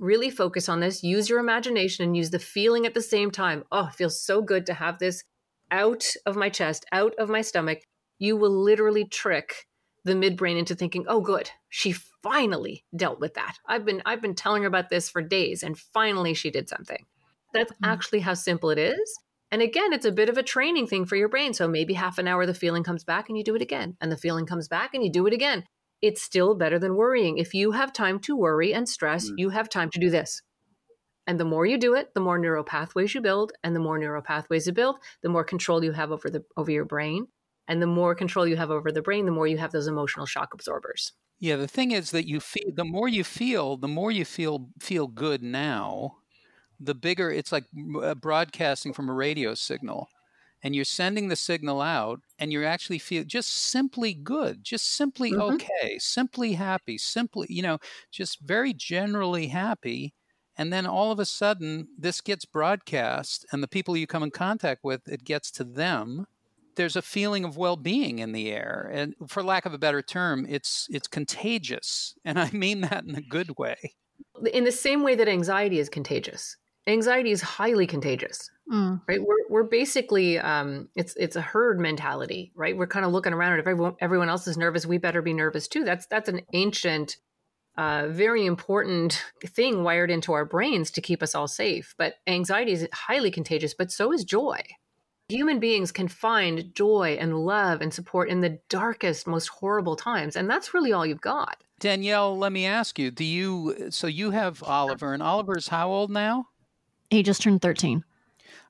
[0.00, 3.62] really focus on this, use your imagination and use the feeling at the same time.
[3.70, 5.22] Oh, it feels so good to have this
[5.70, 7.82] out of my chest, out of my stomach.
[8.20, 9.66] You will literally trick
[10.04, 11.90] the midbrain into thinking, "Oh good, she
[12.22, 13.56] finally dealt with that.
[13.66, 17.04] I've been I've been telling her about this for days and finally she did something."
[17.52, 17.84] That's mm-hmm.
[17.84, 19.18] actually how simple it is.
[19.50, 21.54] And again, it's a bit of a training thing for your brain.
[21.54, 24.12] So maybe half an hour the feeling comes back and you do it again, and
[24.12, 25.64] the feeling comes back and you do it again
[26.02, 27.38] it's still better than worrying.
[27.38, 29.34] If you have time to worry and stress, mm.
[29.36, 30.42] you have time to do this.
[31.26, 33.98] And the more you do it, the more neural pathways you build, and the more
[33.98, 37.26] neural pathways you build, the more control you have over the over your brain,
[37.68, 40.26] and the more control you have over the brain, the more you have those emotional
[40.26, 41.12] shock absorbers.
[41.38, 44.68] Yeah, the thing is that you feel the more you feel, the more you feel
[44.78, 46.16] feel good now,
[46.80, 47.64] the bigger it's like
[48.02, 50.08] uh, broadcasting from a radio signal
[50.62, 55.32] and you're sending the signal out and you're actually feel just simply good just simply
[55.32, 55.54] mm-hmm.
[55.54, 57.78] okay simply happy simply you know
[58.10, 60.14] just very generally happy
[60.56, 64.30] and then all of a sudden this gets broadcast and the people you come in
[64.30, 66.26] contact with it gets to them
[66.80, 70.46] there's a feeling of well-being in the air and for lack of a better term
[70.48, 73.76] it's it's contagious and i mean that in a good way.
[74.54, 76.56] In the same way that anxiety is contagious.
[76.86, 78.98] Anxiety is highly contagious mm.
[79.06, 79.20] right?
[79.20, 82.74] We're, we're basically um, it's it's a herd mentality right?
[82.74, 85.34] We're kind of looking around and if everyone, everyone else is nervous we better be
[85.34, 85.84] nervous too.
[85.84, 87.18] That's that's an ancient
[87.76, 92.72] uh, very important thing wired into our brains to keep us all safe but anxiety
[92.72, 94.60] is highly contagious but so is joy
[95.30, 100.36] human beings can find joy and love and support in the darkest most horrible times
[100.36, 104.30] and that's really all you've got danielle let me ask you do you so you
[104.30, 106.46] have oliver and oliver's how old now
[107.10, 108.04] he just turned 13.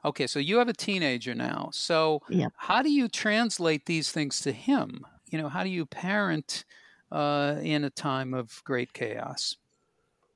[0.04, 1.68] Okay, so you have a teenager now.
[1.72, 2.52] So yep.
[2.56, 5.04] how do you translate these things to him?
[5.30, 6.64] You know, how do you parent
[7.12, 9.56] uh, in a time of great chaos?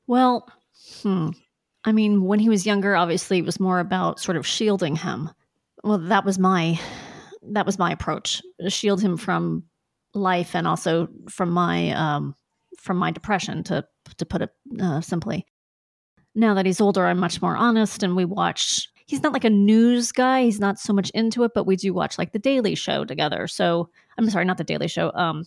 [0.07, 0.47] Well,
[1.03, 1.31] hmm.
[1.87, 5.31] I mean, when he was younger, obviously it was more about sort of shielding him.
[5.85, 6.81] Well, that was my
[7.43, 9.65] that was my approach: shield him from
[10.15, 12.35] life and also from my um,
[12.79, 13.63] from my depression.
[13.65, 15.47] To to put it uh, simply,
[16.35, 18.89] now that he's older, I'm much more honest and we watch.
[19.07, 20.45] He's not like a news guy.
[20.45, 23.47] He's not so much into it, but we do watch like The Daily Show together.
[23.47, 25.45] So I'm sorry, not The Daily Show, um,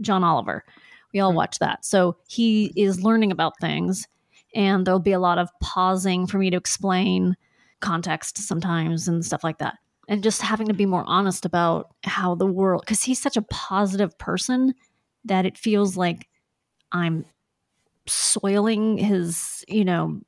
[0.00, 0.64] John Oliver.
[1.12, 1.36] We all mm-hmm.
[1.36, 1.84] watch that.
[1.84, 4.08] So he is learning about things
[4.54, 7.36] and there'll be a lot of pausing for me to explain
[7.80, 9.74] context sometimes and stuff like that.
[10.08, 13.42] And just having to be more honest about how the world, because he's such a
[13.42, 14.74] positive person
[15.24, 16.28] that it feels like
[16.92, 17.24] I'm
[18.06, 20.20] soiling his, you know,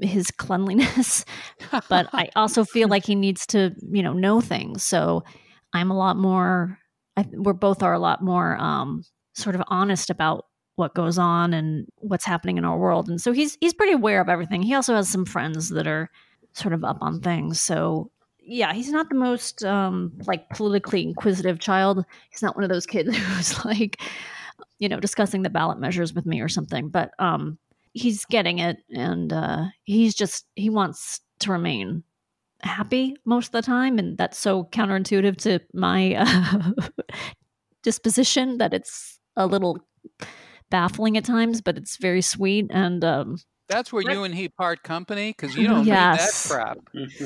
[0.00, 1.24] his cleanliness,
[1.88, 4.82] but I also feel like he needs to, you know, know things.
[4.82, 5.24] So
[5.72, 6.78] I'm a lot more.
[7.16, 9.02] I, we're both are a lot more um,
[9.34, 10.44] sort of honest about
[10.76, 13.08] what goes on and what's happening in our world.
[13.08, 14.62] And so he's he's pretty aware of everything.
[14.62, 16.08] He also has some friends that are
[16.52, 17.60] sort of up on things.
[17.60, 18.10] So
[18.48, 22.04] yeah, he's not the most um, like politically inquisitive child.
[22.30, 24.00] He's not one of those kids who's like,
[24.78, 26.88] you know, discussing the ballot measures with me or something.
[26.88, 27.58] But um,
[27.92, 32.02] he's getting it, and uh, he's just he wants to remain
[32.62, 36.72] happy most of the time, and that's so counterintuitive to my uh,
[37.82, 39.78] disposition that it's a little
[40.70, 43.04] baffling at times, but it's very sweet and.
[43.04, 43.36] Um,
[43.68, 46.50] that's where you and he part company because you don't yes.
[46.50, 46.78] need that crap.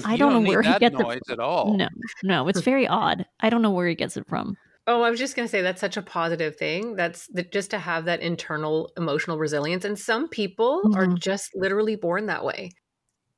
[0.04, 1.76] I don't, don't know where he gets noise it at all.
[1.76, 1.88] No,
[2.22, 3.26] no, it's very odd.
[3.40, 4.56] I don't know where he gets it from.
[4.86, 6.96] Oh, I was just going to say that's such a positive thing.
[6.96, 9.84] That's that just to have that internal emotional resilience.
[9.84, 10.98] And some people mm-hmm.
[10.98, 12.70] are just literally born that way.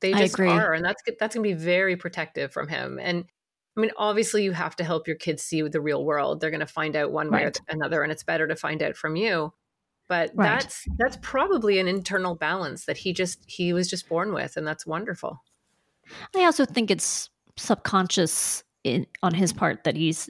[0.01, 2.99] They just are, and that's that's going to be very protective from him.
[3.01, 3.25] And
[3.77, 6.39] I mean, obviously, you have to help your kids see the real world.
[6.39, 8.95] They're going to find out one way or another, and it's better to find out
[8.95, 9.53] from you.
[10.07, 10.59] But right.
[10.59, 14.67] that's that's probably an internal balance that he just he was just born with, and
[14.67, 15.43] that's wonderful.
[16.35, 20.29] I also think it's subconscious in, on his part that he's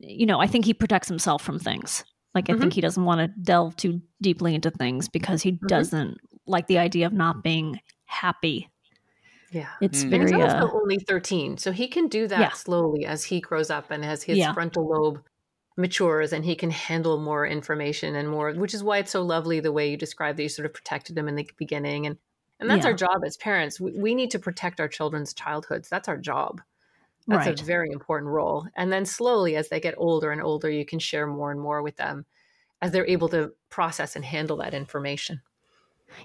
[0.00, 2.04] you know, I think he protects himself from things.
[2.34, 2.60] Like I Mhm.
[2.60, 5.68] think he doesn't want to delve too deeply into things because he Mhm.
[5.68, 8.70] doesn't like the idea of not being happy.
[9.50, 9.68] Yeah.
[9.80, 10.12] It's Mm.
[10.12, 11.56] And he's very also uh, only 13.
[11.58, 12.52] So he can do that Yeah.
[12.52, 14.52] slowly as he grows up and as his Yeah.
[14.52, 15.22] frontal lobe
[15.76, 19.60] matures and he can handle more information and more, which is why it's so lovely
[19.60, 22.06] the way you describe that you sort of protected him in the beginning.
[22.06, 22.18] And
[22.58, 22.90] and that's Yeah.
[22.92, 23.78] our job as parents.
[23.78, 25.90] We, we need to protect our children's childhoods.
[25.90, 26.62] That's our job.
[27.28, 27.60] That's right.
[27.60, 28.66] a very important role.
[28.76, 31.82] And then slowly, as they get older and older, you can share more and more
[31.82, 32.24] with them
[32.80, 35.42] as they're able to process and handle that information.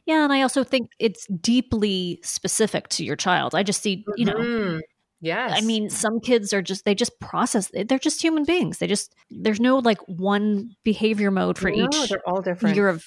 [0.06, 3.56] Yeah, and I also think it's deeply specific to your child.
[3.56, 4.82] I just see, you know, Mhm.
[5.22, 5.52] Yes.
[5.56, 7.72] I mean, some kids are just they just process.
[7.74, 8.80] They're just human beings.
[8.80, 12.76] They just there's no like one behavior mode for No, each they're all different.
[12.76, 13.06] year of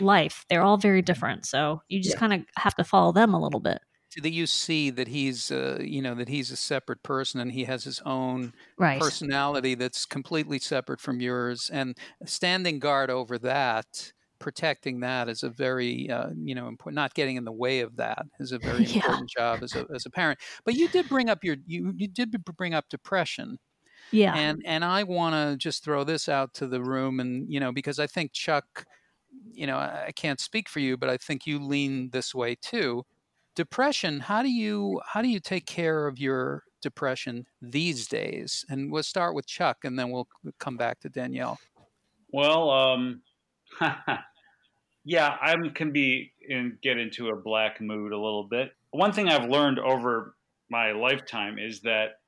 [0.00, 0.44] life.
[0.48, 1.46] They're all very different.
[1.46, 2.20] So you just Yeah.
[2.20, 3.80] kind of have to follow them a little bit.
[4.22, 7.64] that you see that he's uh, you know that he's a separate person and he
[7.64, 8.98] has his own Right.
[8.98, 15.50] personality that's completely separate from yours and standing guard over that protecting that is a
[15.50, 18.86] very uh, you know important not getting in the way of that is a very
[18.86, 18.86] Yeah.
[18.86, 22.08] important job as a, as a parent but you did bring up your you, you
[22.08, 23.58] did bring up depression
[24.10, 24.38] Yeah.
[24.38, 27.72] and and I want to just throw this out to the room, and you know,
[27.72, 28.84] because I think Chuck,
[29.52, 32.56] you know, I I can't speak for you, but I think you lean this way
[32.56, 33.04] too.
[33.54, 34.20] Depression.
[34.20, 38.64] How do you how do you take care of your depression these days?
[38.68, 41.60] And we'll start with Chuck, and then we'll come back to Danielle.
[42.32, 43.22] Well, um,
[45.04, 48.72] yeah, I can be and get into a black mood a little bit.
[48.90, 50.34] One thing I've learned over
[50.70, 52.20] my lifetime is that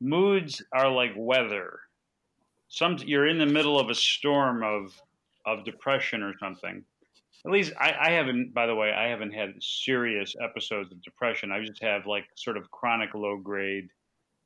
[0.00, 1.80] moods are like weather.
[2.68, 5.00] Some you're in the middle of a storm of
[5.46, 6.84] of depression or something.
[7.46, 8.54] At least I, I haven't.
[8.54, 11.52] By the way, I haven't had serious episodes of depression.
[11.52, 13.88] I just have like sort of chronic low grade.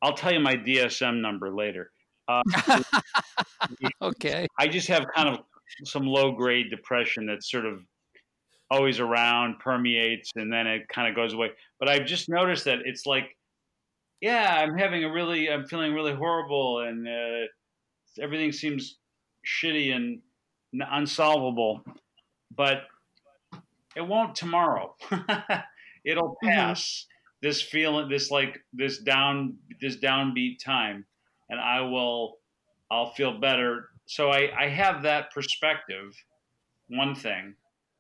[0.02, 1.90] I'll tell you my DSM number later.
[2.26, 2.42] Uh,
[4.02, 4.46] Okay.
[4.58, 5.40] I just have kind of
[5.85, 7.81] some low grade depression that's sort of
[8.70, 11.50] always around, permeates, and then it kind of goes away.
[11.81, 13.37] But I've just noticed that it's like,
[14.20, 17.46] yeah, I'm having a really, I'm feeling really horrible, and uh,
[18.22, 18.98] everything seems
[19.46, 20.20] shitty and
[20.90, 21.83] unsolvable.
[22.54, 22.83] But
[23.96, 24.94] it won't tomorrow.
[26.04, 26.50] It'll Mhm.
[26.50, 27.07] pass.
[27.40, 31.07] This feeling, this like this down, this downbeat time,
[31.48, 32.38] and I will,
[32.90, 33.90] I'll feel better.
[34.08, 36.14] So I, I have that perspective.
[36.88, 37.54] One thing,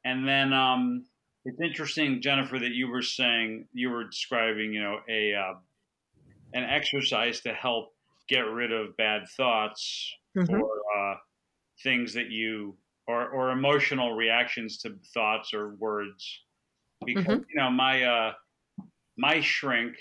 [0.04, 1.04] and then um,
[1.44, 5.54] it's interesting, Jennifer, that you were saying you were describing, you know, a uh,
[6.54, 7.94] an exercise to help
[8.28, 10.60] get rid of bad thoughts Mhm.
[10.60, 11.16] or uh,
[11.82, 16.42] things that you or or emotional reactions to thoughts or words.
[17.04, 17.44] Because Mhm.
[17.50, 18.32] you know my uh,
[19.18, 19.96] my shrink,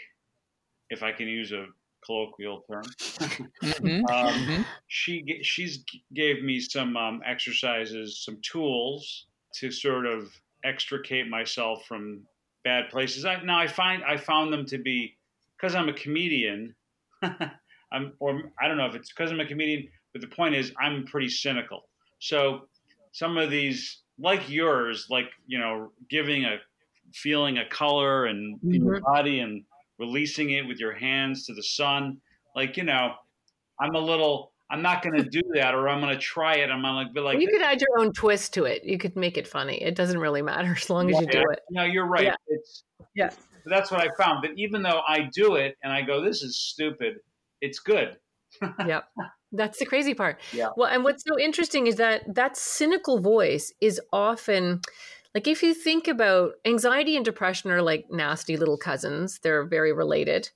[0.89, 1.67] if I can use a
[2.07, 2.95] colloquial term,
[3.63, 4.65] Mhm, um, mhm.
[4.87, 12.27] she she's gave me some um, exercises, some tools to sort of extricate myself from
[12.63, 13.25] bad places.
[13.25, 15.17] I, now I find I found them to be
[15.57, 16.75] because I'm a comedian.
[17.91, 20.73] I'm or I don't know if it's because I'm a comedian, but the point is
[20.79, 21.89] I'm pretty cynical.
[22.19, 22.67] So
[23.13, 26.57] some of these, like yours, like you know, giving a
[27.13, 29.65] feeling a color and in your body and
[29.99, 32.17] releasing it with your hands to the sun,
[32.55, 33.13] like you know,
[33.79, 34.51] I'm a little.
[34.69, 36.69] I'm not going to do that, or I'm going to try it.
[36.69, 38.83] I'm going to be like, you could add your own twist to it.
[38.83, 39.81] You could make it funny.
[39.81, 41.59] It doesn't really matter as long as you do it.
[41.69, 42.25] No, you're right.
[42.25, 42.35] Yeah.
[42.47, 42.83] It's
[43.15, 43.29] Yeah.
[43.65, 44.41] that's what I found.
[44.41, 47.13] But even though I do it and I go, this is stupid,
[47.61, 48.17] it's good.
[48.85, 49.05] yep.
[49.53, 50.41] That's the crazy part.
[50.51, 50.69] Yeah.
[50.75, 54.81] Well, and what's so interesting is that that cynical voice is often
[55.37, 59.37] like if you think about anxiety and depression are like nasty little cousins.
[59.43, 60.49] They're very related.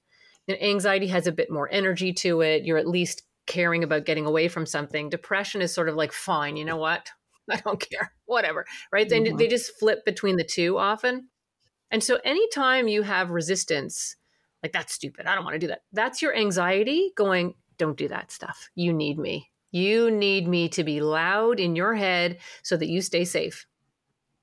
[0.48, 2.66] And anxiety has a bit more energy to it.
[2.66, 5.08] You're at least caring about getting away from something.
[5.08, 7.12] Depression is sort of like, fine, you know what?
[7.52, 8.12] I don't care.
[8.26, 8.66] Whatever.
[8.92, 9.08] Right?
[9.08, 9.38] Then Mhm.
[9.38, 11.30] they just flip between the two often.
[11.92, 14.16] And so anytime you have resistance,
[14.64, 15.28] like that's stupid.
[15.28, 15.84] I don't want to do that.
[15.94, 18.72] That's your anxiety going, don't do that stuff.
[18.74, 19.52] You need me.
[19.70, 23.68] You need me to be loud in your head so that you stay safe.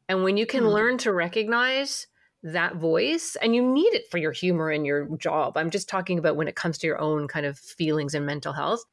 [0.08, 0.68] And when you can Hmm.
[0.68, 2.06] learn to recognize
[2.42, 6.18] that voice, and you need it for your humor and your job, I'm just talking
[6.18, 8.84] about when it comes to your own kind of feelings and mental health.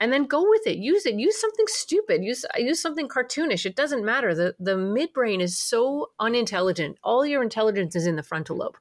[0.00, 0.78] And then go with it.
[0.78, 1.14] Use it.
[1.16, 2.24] Use something stupid.
[2.24, 3.66] Use use something cartoonish.
[3.66, 4.34] It doesn't matter.
[4.34, 6.98] The the midbrain is so unintelligent.
[7.02, 8.76] All your intelligence is in the frontal lobe.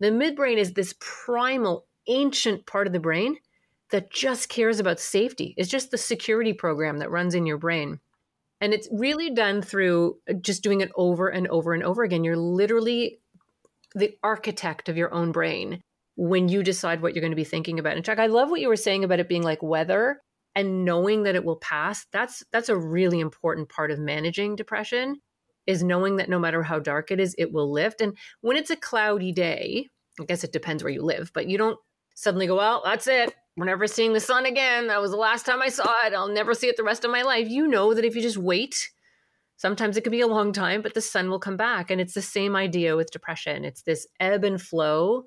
[0.00, 3.38] The midbrain is this primal, ancient part of the brain
[3.90, 5.54] that just cares about safety.
[5.56, 8.00] It's just the security program that runs in your brain.
[8.64, 12.24] And it's really done through uh, just doing it over and over and over again.
[12.24, 13.20] You're literally
[13.94, 15.80] the architect of your own brain
[16.16, 17.96] when you decide what you're going to be thinking about.
[17.96, 20.20] And Chuck, I love what you were saying about it being like weather.
[20.54, 25.16] and knowing that it will pass that's that's a really important part of managing depression
[25.66, 28.70] is knowing that no matter how dark it is it will lift and when it's
[28.70, 29.88] a cloudy day
[30.20, 31.78] i guess it depends where you live but you don't
[32.14, 34.88] suddenly go well that's it we're never seeing the sun again.
[34.88, 36.12] That was the last time i saw it.
[36.12, 37.48] I'll never see it the rest of my life.
[37.48, 38.90] You know that if you just wait
[39.56, 41.90] sometimes it could be a long time but the sun will come back.
[41.90, 43.64] And it's the same idea with depression.
[43.64, 45.24] It's this ebb and flow.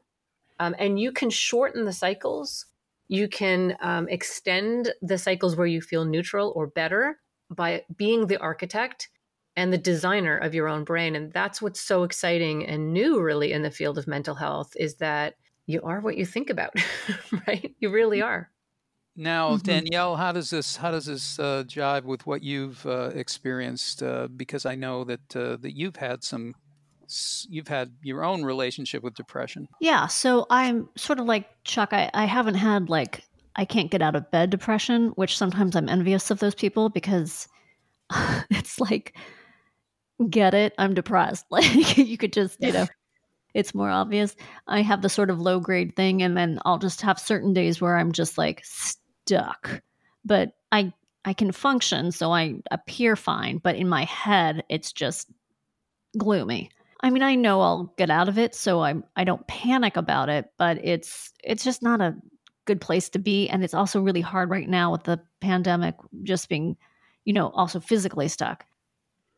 [0.59, 2.65] Um, and you can shorten the cycles.
[3.07, 7.19] You can um, extend the cycles where you feel neutral or better
[7.49, 9.09] by being the architect
[9.55, 11.15] and the designer of your own brain.
[11.15, 14.95] And that's what's so exciting and new, really, in the field of mental health is
[14.95, 15.35] that
[15.67, 16.73] you are what you think about,
[17.47, 17.75] right?
[17.79, 18.49] You really are.
[19.15, 19.65] Now, mm-hmm.
[19.65, 24.01] Danielle, how does this how does this uh, jive with what you've uh, experienced?
[24.01, 26.55] Uh, because I know that uh, that you've had some
[27.49, 29.67] you've had your own relationship with depression.
[29.79, 30.07] Yeah.
[30.07, 31.93] So I'm sort of like Chuck.
[31.93, 33.23] I, I haven't had like,
[33.55, 37.47] I can't get out of bed depression, which sometimes I'm envious of those people because
[38.49, 39.15] it's like,
[40.29, 40.73] get it?
[40.77, 41.45] I'm depressed.
[41.51, 42.87] Like, you could just, you know,
[43.53, 44.35] it's more obvious.
[44.67, 47.81] I have the sort of low grade thing, and then I'll just have certain days
[47.81, 49.81] where I'm just like stuck.
[50.25, 50.93] But I,
[51.25, 55.29] I can function, so I appear fine, but in my head, it's just
[56.17, 56.69] gloomy.
[57.01, 60.29] I mean, I know I'll get out of it, so I I don't panic about
[60.29, 62.15] it, but it's it's just not a
[62.67, 66.49] good place to be and it's also really hard right now with the pandemic just
[66.49, 66.77] being,
[67.25, 68.65] you know, also physically stuck.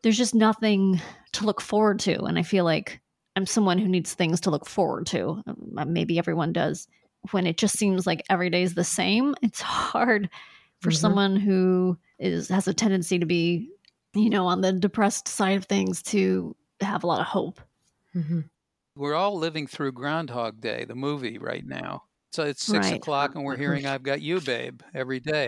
[0.01, 0.99] There's just nothing
[1.34, 2.99] to look forward to and I feel like
[3.40, 5.42] I'm someone who needs things to look forward to.
[5.48, 6.90] Um, maybe everyone does.
[7.32, 10.30] When it just seems like every day is the same, it's hard
[10.82, 10.98] for mm-hmm.
[10.98, 13.70] someone who is has a tendency to be,
[14.14, 17.62] you know, on the depressed side of things to have a lot of hope.
[18.14, 18.42] Mm-hmm.
[18.98, 22.04] We're all living through Groundhog Day, the movie, right now.
[22.34, 22.98] So it's six right.
[22.98, 25.48] o'clock, and we're hearing "I've Got You, Babe" every day.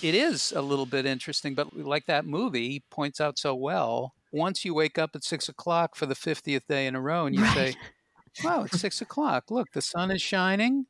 [0.00, 4.64] It is a little bit interesting, but like that movie points out so well, once
[4.64, 7.42] you wake up at six o'clock for the fiftieth day in a row, and you
[7.42, 7.74] right.
[7.74, 9.50] say, "Wow, it's six o'clock!
[9.50, 10.86] Look, the sun is shining.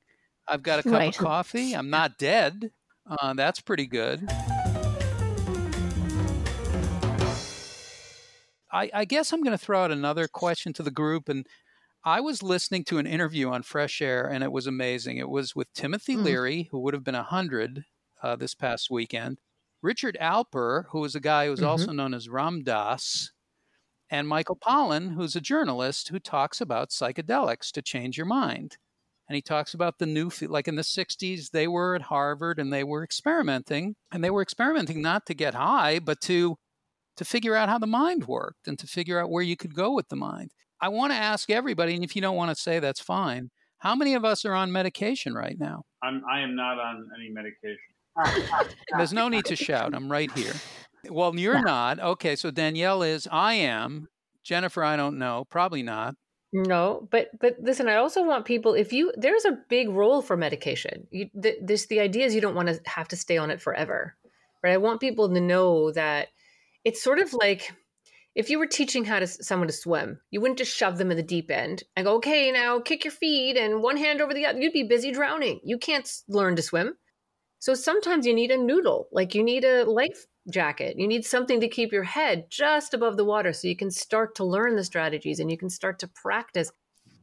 [0.48, 1.16] I've got a cup right.
[1.16, 1.74] of coffee.
[1.74, 2.70] I'm not dead.
[3.06, 4.28] Uh, that's pretty good."
[8.72, 11.28] I, I guess I'm going to throw out another question to the group.
[11.28, 11.46] And
[12.04, 15.18] I was listening to an interview on Fresh Air, and it was amazing.
[15.18, 16.24] It was with Timothy mm.
[16.24, 17.84] Leary, who would have been 100
[18.22, 19.38] uh, this past weekend,
[19.82, 21.68] Richard Alpert, who was a guy who was mm-hmm.
[21.68, 23.30] also known as Ram Dass,
[24.10, 28.76] and Michael Pollan, who's a journalist who talks about psychedelics to change your mind.
[29.28, 32.72] And he talks about the new, like in the 60s, they were at Harvard and
[32.72, 33.94] they were experimenting.
[34.10, 36.56] And they were experimenting not to get high, but to
[37.16, 39.92] to figure out how the mind worked and to figure out where you could go
[39.92, 40.50] with the mind.
[40.80, 43.94] I want to ask everybody, and if you don't want to say that's fine, how
[43.94, 45.82] many of us are on medication right now?
[46.02, 47.76] I'm, I am not on any medication.
[48.96, 49.94] There's no need to shout.
[49.94, 50.52] I'm right here.
[51.08, 51.98] Well, you're not.
[51.98, 53.28] Okay, so Danielle is.
[53.30, 54.08] I am.
[54.42, 55.46] Jennifer, I don't know.
[55.50, 56.14] Probably not.
[56.52, 60.36] No, but but listen, I also want people if you there's a big role for
[60.36, 61.06] medication.
[61.10, 63.62] You, the, this the idea is you don't want to have to stay on it
[63.62, 64.16] forever,
[64.62, 64.72] right?
[64.72, 66.28] I want people to know that
[66.84, 67.72] it's sort of like
[68.34, 71.16] if you were teaching how to someone to swim, you wouldn't just shove them in
[71.16, 74.46] the deep end and go, "Okay, now kick your feet and one hand over the
[74.46, 75.60] other." You'd be busy drowning.
[75.62, 76.96] You can't learn to swim.
[77.60, 80.98] So sometimes you need a noodle, like you need a life jacket.
[80.98, 84.34] You need something to keep your head just above the water so you can start
[84.36, 86.72] to learn the strategies and you can start to practice.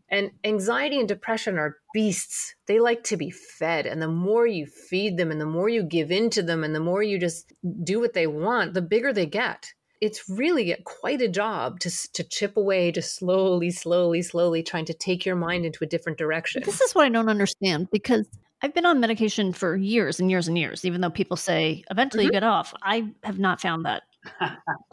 [0.10, 2.56] And anxiety and depression are beasts.
[2.68, 3.88] They like to be fed.
[3.88, 6.74] And the more you feed them and the more you give in to them and
[6.74, 7.52] the more you just
[7.84, 9.74] do what they want, the bigger they get.
[10.00, 14.94] It's really quite a job to, to chip away, just slowly, slowly, slowly trying to
[14.94, 16.62] take your mind into a different direction.
[16.64, 18.28] This is what I don't understand because
[18.62, 22.24] I've been on medication for years and years and years, even though people say eventually
[22.24, 22.34] mm-hmm.
[22.34, 22.74] you get off.
[22.82, 24.04] I have not found that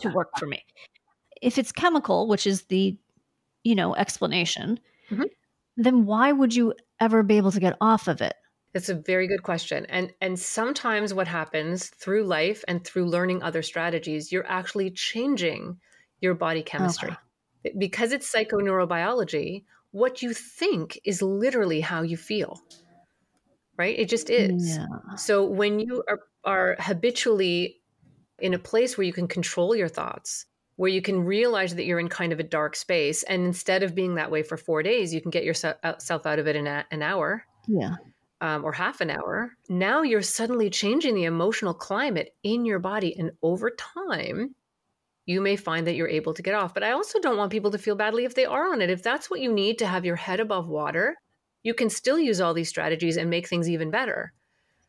[0.00, 0.64] to work for me.
[1.40, 2.96] If it's chemical, which is the,
[3.62, 4.78] you know, explanation,
[5.10, 5.24] mm-hmm.
[5.76, 8.34] then why would you ever be able to get off of it?
[8.74, 9.86] That's a very good question.
[9.88, 15.78] And and sometimes what happens through life and through learning other strategies, you're actually changing
[16.20, 17.10] your body chemistry.
[17.64, 17.74] Okay.
[17.78, 22.60] Because it's psychoneurobiology, what you think is literally how you feel.
[23.76, 23.98] Right?
[23.98, 24.76] It just is.
[24.76, 24.86] Yeah.
[25.16, 27.80] So when you are, are habitually
[28.38, 30.46] in a place where you can control your thoughts,
[30.76, 33.94] where you can realize that you're in kind of a dark space and instead of
[33.94, 35.76] being that way for four days you can get yourself
[36.26, 37.96] out of it in a, an hour yeah
[38.40, 43.16] um, or half an hour now you're suddenly changing the emotional climate in your body
[43.18, 44.54] and over time
[45.26, 47.70] you may find that you're able to get off but i also don't want people
[47.70, 50.04] to feel badly if they are on it if that's what you need to have
[50.04, 51.16] your head above water
[51.64, 54.32] you can still use all these strategies and make things even better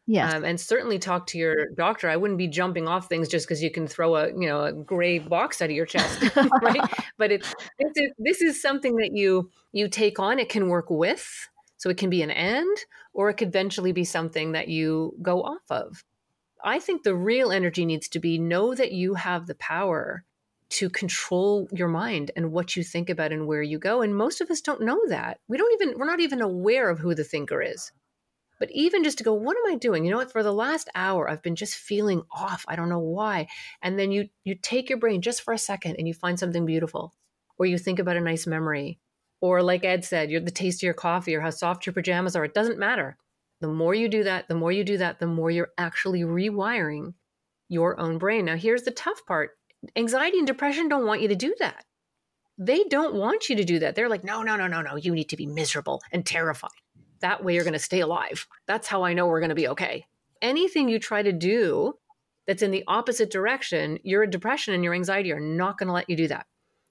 [0.05, 0.29] Yeah.
[0.29, 2.07] Um, and certainly talk to your doctor.
[2.07, 4.71] I wouldn't be jumping off things just because you can throw a you know a
[4.71, 6.21] gray box out of your chest,
[6.61, 6.81] right?
[7.17, 10.37] But this is, this is something that you you take on.
[10.37, 11.27] It can work with,
[11.77, 12.77] so it can be an end
[13.15, 16.03] or it could eventually be something that you go off of.
[16.63, 20.23] I think the real energy needs to be know that you have the power
[20.69, 24.01] to control your mind and what you think about and where you go.
[24.01, 25.39] And most of us don't know that.
[25.47, 27.91] We don't even, we're not even aware of who the thinker is.
[28.57, 30.05] But even just to go, what am I doing?
[30.05, 30.31] You know what?
[30.31, 32.63] For the last hour, I've been just feeling off.
[32.67, 33.47] I don't know why.
[33.81, 36.65] And then you you take your brain just for a second and you find something
[36.65, 37.13] beautiful,
[37.57, 38.97] or you think about a nice memory,
[39.41, 42.35] or like Ed said, you're the taste of your coffee or how soft your pajamas
[42.35, 42.45] are.
[42.45, 43.17] It doesn't matter.
[43.59, 47.13] The more you do that, the more you do that, the more you're actually rewiring
[47.67, 48.45] your own brain.
[48.45, 49.51] Now, here's the tough part
[49.95, 51.85] anxiety and depression don't want you to do that.
[52.57, 53.95] They don't want you to do that.
[53.95, 54.95] They're like, no, no, no, no, no.
[54.95, 56.69] You need to be miserable and terrified.
[57.19, 58.47] That way you're going to stay alive.
[58.67, 60.05] That's how I know we're going to be okay.
[60.41, 61.95] Anything you try to do
[62.47, 66.09] that's in the opposite direction, your depression and your anxiety are not going to let
[66.09, 66.45] you do that.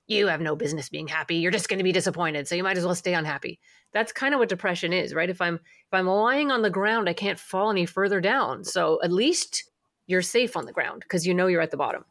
[0.06, 1.36] You have no business being happy.
[1.36, 2.46] You're just going to be disappointed.
[2.46, 3.58] So you might as well stay unhappy.
[3.92, 5.30] That's kind of what depression is, right?
[5.30, 8.64] If I'm if I'm lying on the ground, I can't fall any further down.
[8.64, 9.64] So at least
[10.06, 12.04] you're safe on the ground because you know you're at the bottom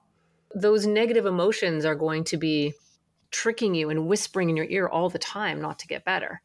[0.53, 2.73] those negative emotions are going to be
[3.31, 6.41] tricking you and whispering in your ear all the time not to get better.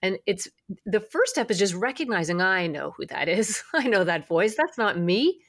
[0.00, 0.48] And it's
[0.86, 3.62] the first step is just recognizing I know who that is.
[3.74, 4.54] I know that voice.
[4.56, 5.40] That's not me.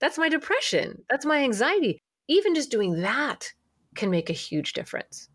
[0.00, 1.02] That's my depression.
[1.10, 2.00] That's my anxiety.
[2.28, 3.52] Even just doing that
[3.94, 5.28] can make a huge difference.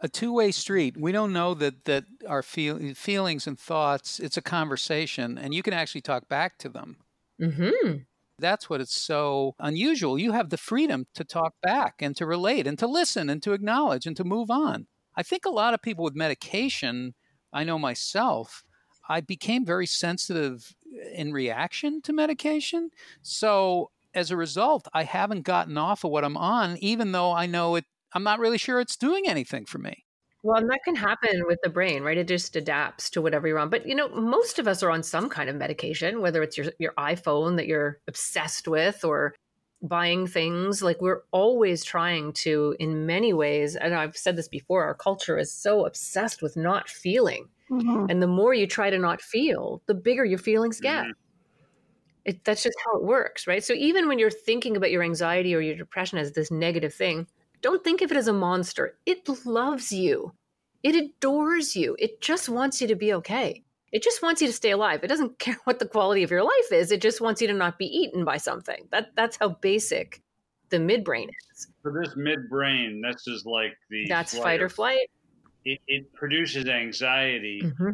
[0.00, 0.96] A two-way street.
[0.96, 4.18] We don't know that that our feel, feelings and thoughts.
[4.18, 6.96] It's a conversation, and you can actually talk back to them.
[7.40, 7.98] Mm-hmm.
[8.38, 10.18] That's what it's so unusual.
[10.18, 13.52] You have the freedom to talk back and to relate and to listen and to
[13.52, 14.86] acknowledge and to move on.
[15.14, 17.14] I think a lot of people with medication,
[17.52, 18.64] I know myself,
[19.08, 22.90] I became very sensitive uh, in reaction to medication.
[23.22, 27.46] So as a result, I haven't gotten off of what I'm on, even though I
[27.46, 30.04] know it, I'm not really sure it's doing anything for me.
[30.42, 32.18] Well, and that can happen with the brain, right?
[32.18, 33.70] It just adapts to whatever you're on.
[33.70, 36.66] But you know, most of us are on some kind of medication, whether it's your
[36.78, 39.34] your iPhone that you're obsessed with or
[39.82, 40.82] buying things.
[40.82, 45.38] Like we're always trying to, in many ways, and I've said this before, our culture
[45.38, 47.48] is so obsessed with not feeling.
[47.70, 48.06] Mm-hmm.
[48.08, 51.04] And the more you try to not feel, the bigger your feelings get.
[51.04, 51.10] Mm-hmm.
[52.24, 53.64] It, that's just how it works, right?
[53.64, 57.26] So even when you're thinking about your anxiety or your depression as this negative thing,
[57.62, 58.98] don't think of it as a monster.
[59.06, 60.32] It loves you.
[60.82, 61.96] It adores you.
[61.98, 63.62] It just wants you to be okay.
[63.92, 65.04] It just wants you to stay alive.
[65.04, 66.90] It doesn't care what the quality of your life is.
[66.90, 68.88] It just wants you to not be eaten by something.
[68.90, 70.20] That that's how basic
[70.70, 71.68] the midbrain is.
[71.82, 75.08] For this midbrain, this is like the that's fight or flight.
[75.64, 77.90] It, it produces anxiety mm-hmm.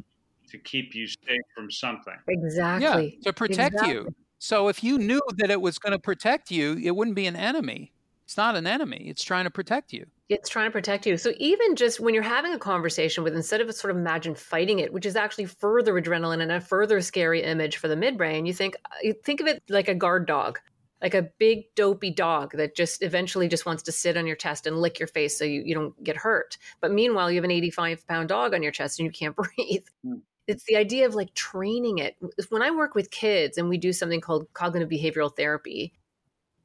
[0.51, 2.15] to keep you safe from something.
[2.29, 3.19] Exactly.
[3.19, 3.95] Yeah, to protect exactly.
[3.95, 4.15] you.
[4.39, 7.37] So if you knew that it was going to protect you, it wouldn't be an
[7.37, 7.93] enemy.
[8.29, 9.07] It's not an enemy.
[9.07, 10.05] It's trying to protect you.
[10.29, 11.17] It's trying to protect you.
[11.17, 14.81] So even just when you're having a conversation with, instead of sort of imagine fighting
[14.81, 18.53] it, which is actually further adrenaline and a further scary image for the midbrain, you
[18.53, 20.59] think you think of it like a guard dog,
[21.01, 24.67] like a big dopey dog that just eventually just wants to sit on your chest
[24.67, 26.59] and lick your face so you, you don't get hurt.
[26.83, 29.87] But meanwhile, you have an 85 pound dog on your chest and you can't breathe.
[30.05, 30.21] Mm.
[30.47, 32.15] It's the idea of like training it.
[32.51, 35.95] When I work with kids and we do something called cognitive behavioral therapy,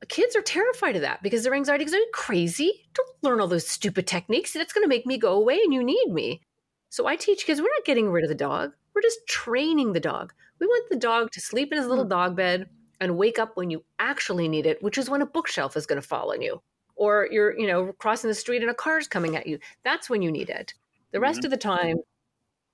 [0.09, 2.85] kids are terrified of that because their anxiety goes, Are crazy?
[2.93, 4.53] Don't learn all those stupid techniques.
[4.53, 6.41] That's going to make me go away and you need me.
[6.89, 8.73] So I teach kids, we're not getting rid of the dog.
[8.93, 10.33] We're just training the dog.
[10.59, 12.09] We want the dog to sleep in his little hmm.
[12.09, 15.75] dog bed and wake up when you actually need it, which is when a bookshelf
[15.75, 16.61] is going to fall on you.
[16.95, 19.59] Or you're, you know, crossing the street and a car's coming at you.
[19.83, 20.73] That's when you need it.
[21.11, 21.45] The rest mm-hmm.
[21.47, 21.97] of the time,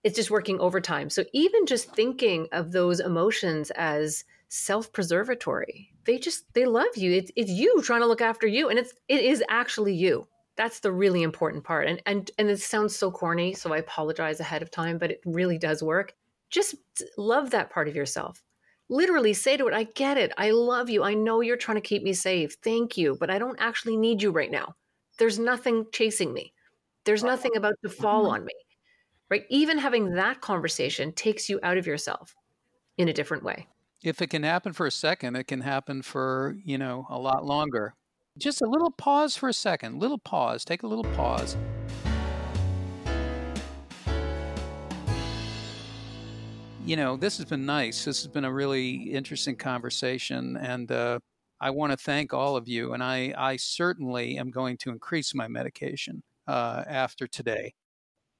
[0.03, 1.09] it's just working overtime.
[1.09, 5.93] So even just thinking of those emotions as self-preservatory.
[6.05, 7.13] They just they love you.
[7.13, 10.27] It's, it's you trying to look after you and it's it is actually you.
[10.57, 14.41] That's the really important part and and and it sounds so corny so i apologize
[14.41, 16.13] ahead of time but it really does work.
[16.49, 16.75] Just
[17.17, 18.43] love that part of yourself.
[18.89, 20.33] Literally say to it i get it.
[20.37, 21.03] I love you.
[21.03, 22.57] I know you're trying to keep me safe.
[22.63, 24.75] Thank you but i don't actually need you right now.
[25.19, 26.53] There's nothing chasing me.
[27.05, 28.33] There's nothing about to fall mm-hmm.
[28.33, 28.53] on me.
[29.29, 29.45] Right?
[29.49, 32.35] Even having that conversation takes you out of yourself
[32.97, 33.67] in a different way
[34.01, 37.45] if it can happen for a second, it can happen for, you know, a lot
[37.45, 37.95] longer.
[38.37, 41.57] Just a little pause for a second, little pause, take a little pause.
[46.85, 48.05] You know, this has been nice.
[48.05, 50.55] This has been a really interesting conversation.
[50.55, 51.19] And uh,
[51.59, 52.93] I want to thank all of you.
[52.93, 57.73] And I, I certainly am going to increase my medication uh, after today.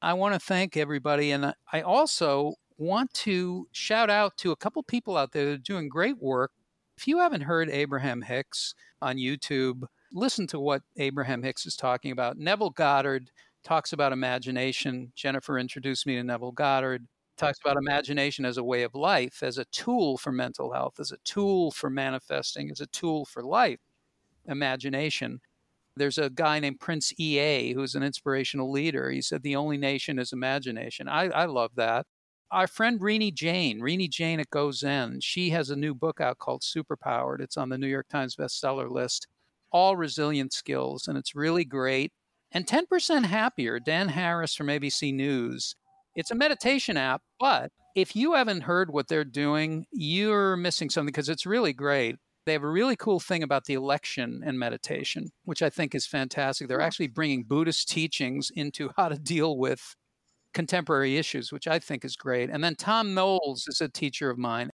[0.02, 1.32] I want to thank everybody.
[1.32, 6.18] And I also want to shout out to a couple people out there doing great
[6.22, 6.52] work.
[6.98, 12.12] If you haven't heard Abraham Hicks on YouTube, listen to what Abraham Hicks is talking
[12.12, 12.38] about.
[12.38, 13.32] Neville Goddard
[13.64, 15.12] talks about imagination.
[15.16, 17.06] Jennifer introduced me to Neville Goddard.
[17.38, 21.12] Talks about imagination as a way of life, as a tool for mental health, as
[21.12, 23.80] a tool for manifesting, as a tool for life.
[24.46, 25.40] Imagination.
[25.96, 29.10] There's a guy named Prince EA who's an inspirational leader.
[29.10, 31.08] He said, The only nation is imagination.
[31.08, 32.06] I, I love that.
[32.52, 36.64] Our friend Renee Jain, Renee Jain at GoZen, she has a new book out called
[36.64, 37.42] Superpowered.
[37.42, 39.28] It's on the New York Times bestseller list.
[39.72, 42.12] All resilient skills, and it's really great.
[42.52, 45.76] And 10% Happier, Dan Harris from ABC News.
[46.16, 51.12] It's a meditation app, but if you haven't heard what they're doing, you're missing something
[51.12, 52.16] because it's really great.
[52.48, 56.08] They have a really cool thing about the election and meditation, which I think is
[56.08, 56.68] fantastic.
[56.68, 59.96] They're actually bringing Buddhist teachings into how to deal with
[60.54, 62.50] contemporary issues, which I think is great.
[62.50, 64.70] And then Tom Knowles is a teacher of mine.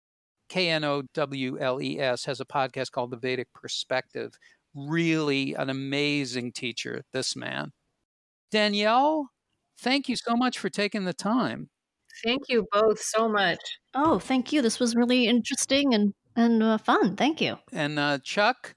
[0.48, 4.32] K N O W L E S has a podcast called The Vedic Perspective.
[4.74, 7.70] Really an amazing teacher, this man.
[8.50, 9.30] Danielle,
[9.78, 11.70] thank you so much for taking the time.
[12.24, 13.60] Thank you both so much.
[13.94, 14.60] Oh, thank you.
[14.60, 17.16] This was really interesting and and uh, fun.
[17.16, 17.56] Thank you.
[17.72, 18.74] And uh, Chuck,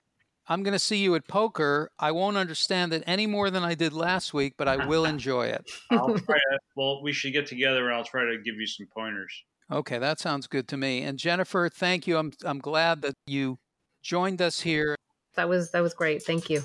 [0.47, 1.89] I'm going to see you at poker.
[1.99, 5.47] I won't understand it any more than I did last week, but I will enjoy
[5.47, 5.69] it.
[5.91, 8.87] I'll try to, well, we should get together and I'll try to give you some
[8.93, 9.31] pointers.
[9.71, 11.03] Okay, that sounds good to me.
[11.03, 12.17] And Jennifer, thank you.
[12.17, 13.57] I'm I'm glad that you
[14.03, 14.95] joined us here.
[15.35, 16.21] That was that was great.
[16.23, 16.61] Thank you.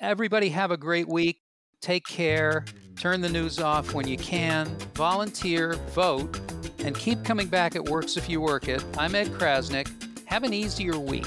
[0.00, 1.40] Everybody have a great week.
[1.80, 2.64] Take care.
[2.96, 4.66] Turn the news off when you can.
[4.94, 6.38] Volunteer, vote,
[6.78, 7.74] and keep coming back.
[7.74, 8.84] It works if you work it.
[8.98, 9.88] I'm Ed Crasnick.
[10.26, 11.26] Have an easier week.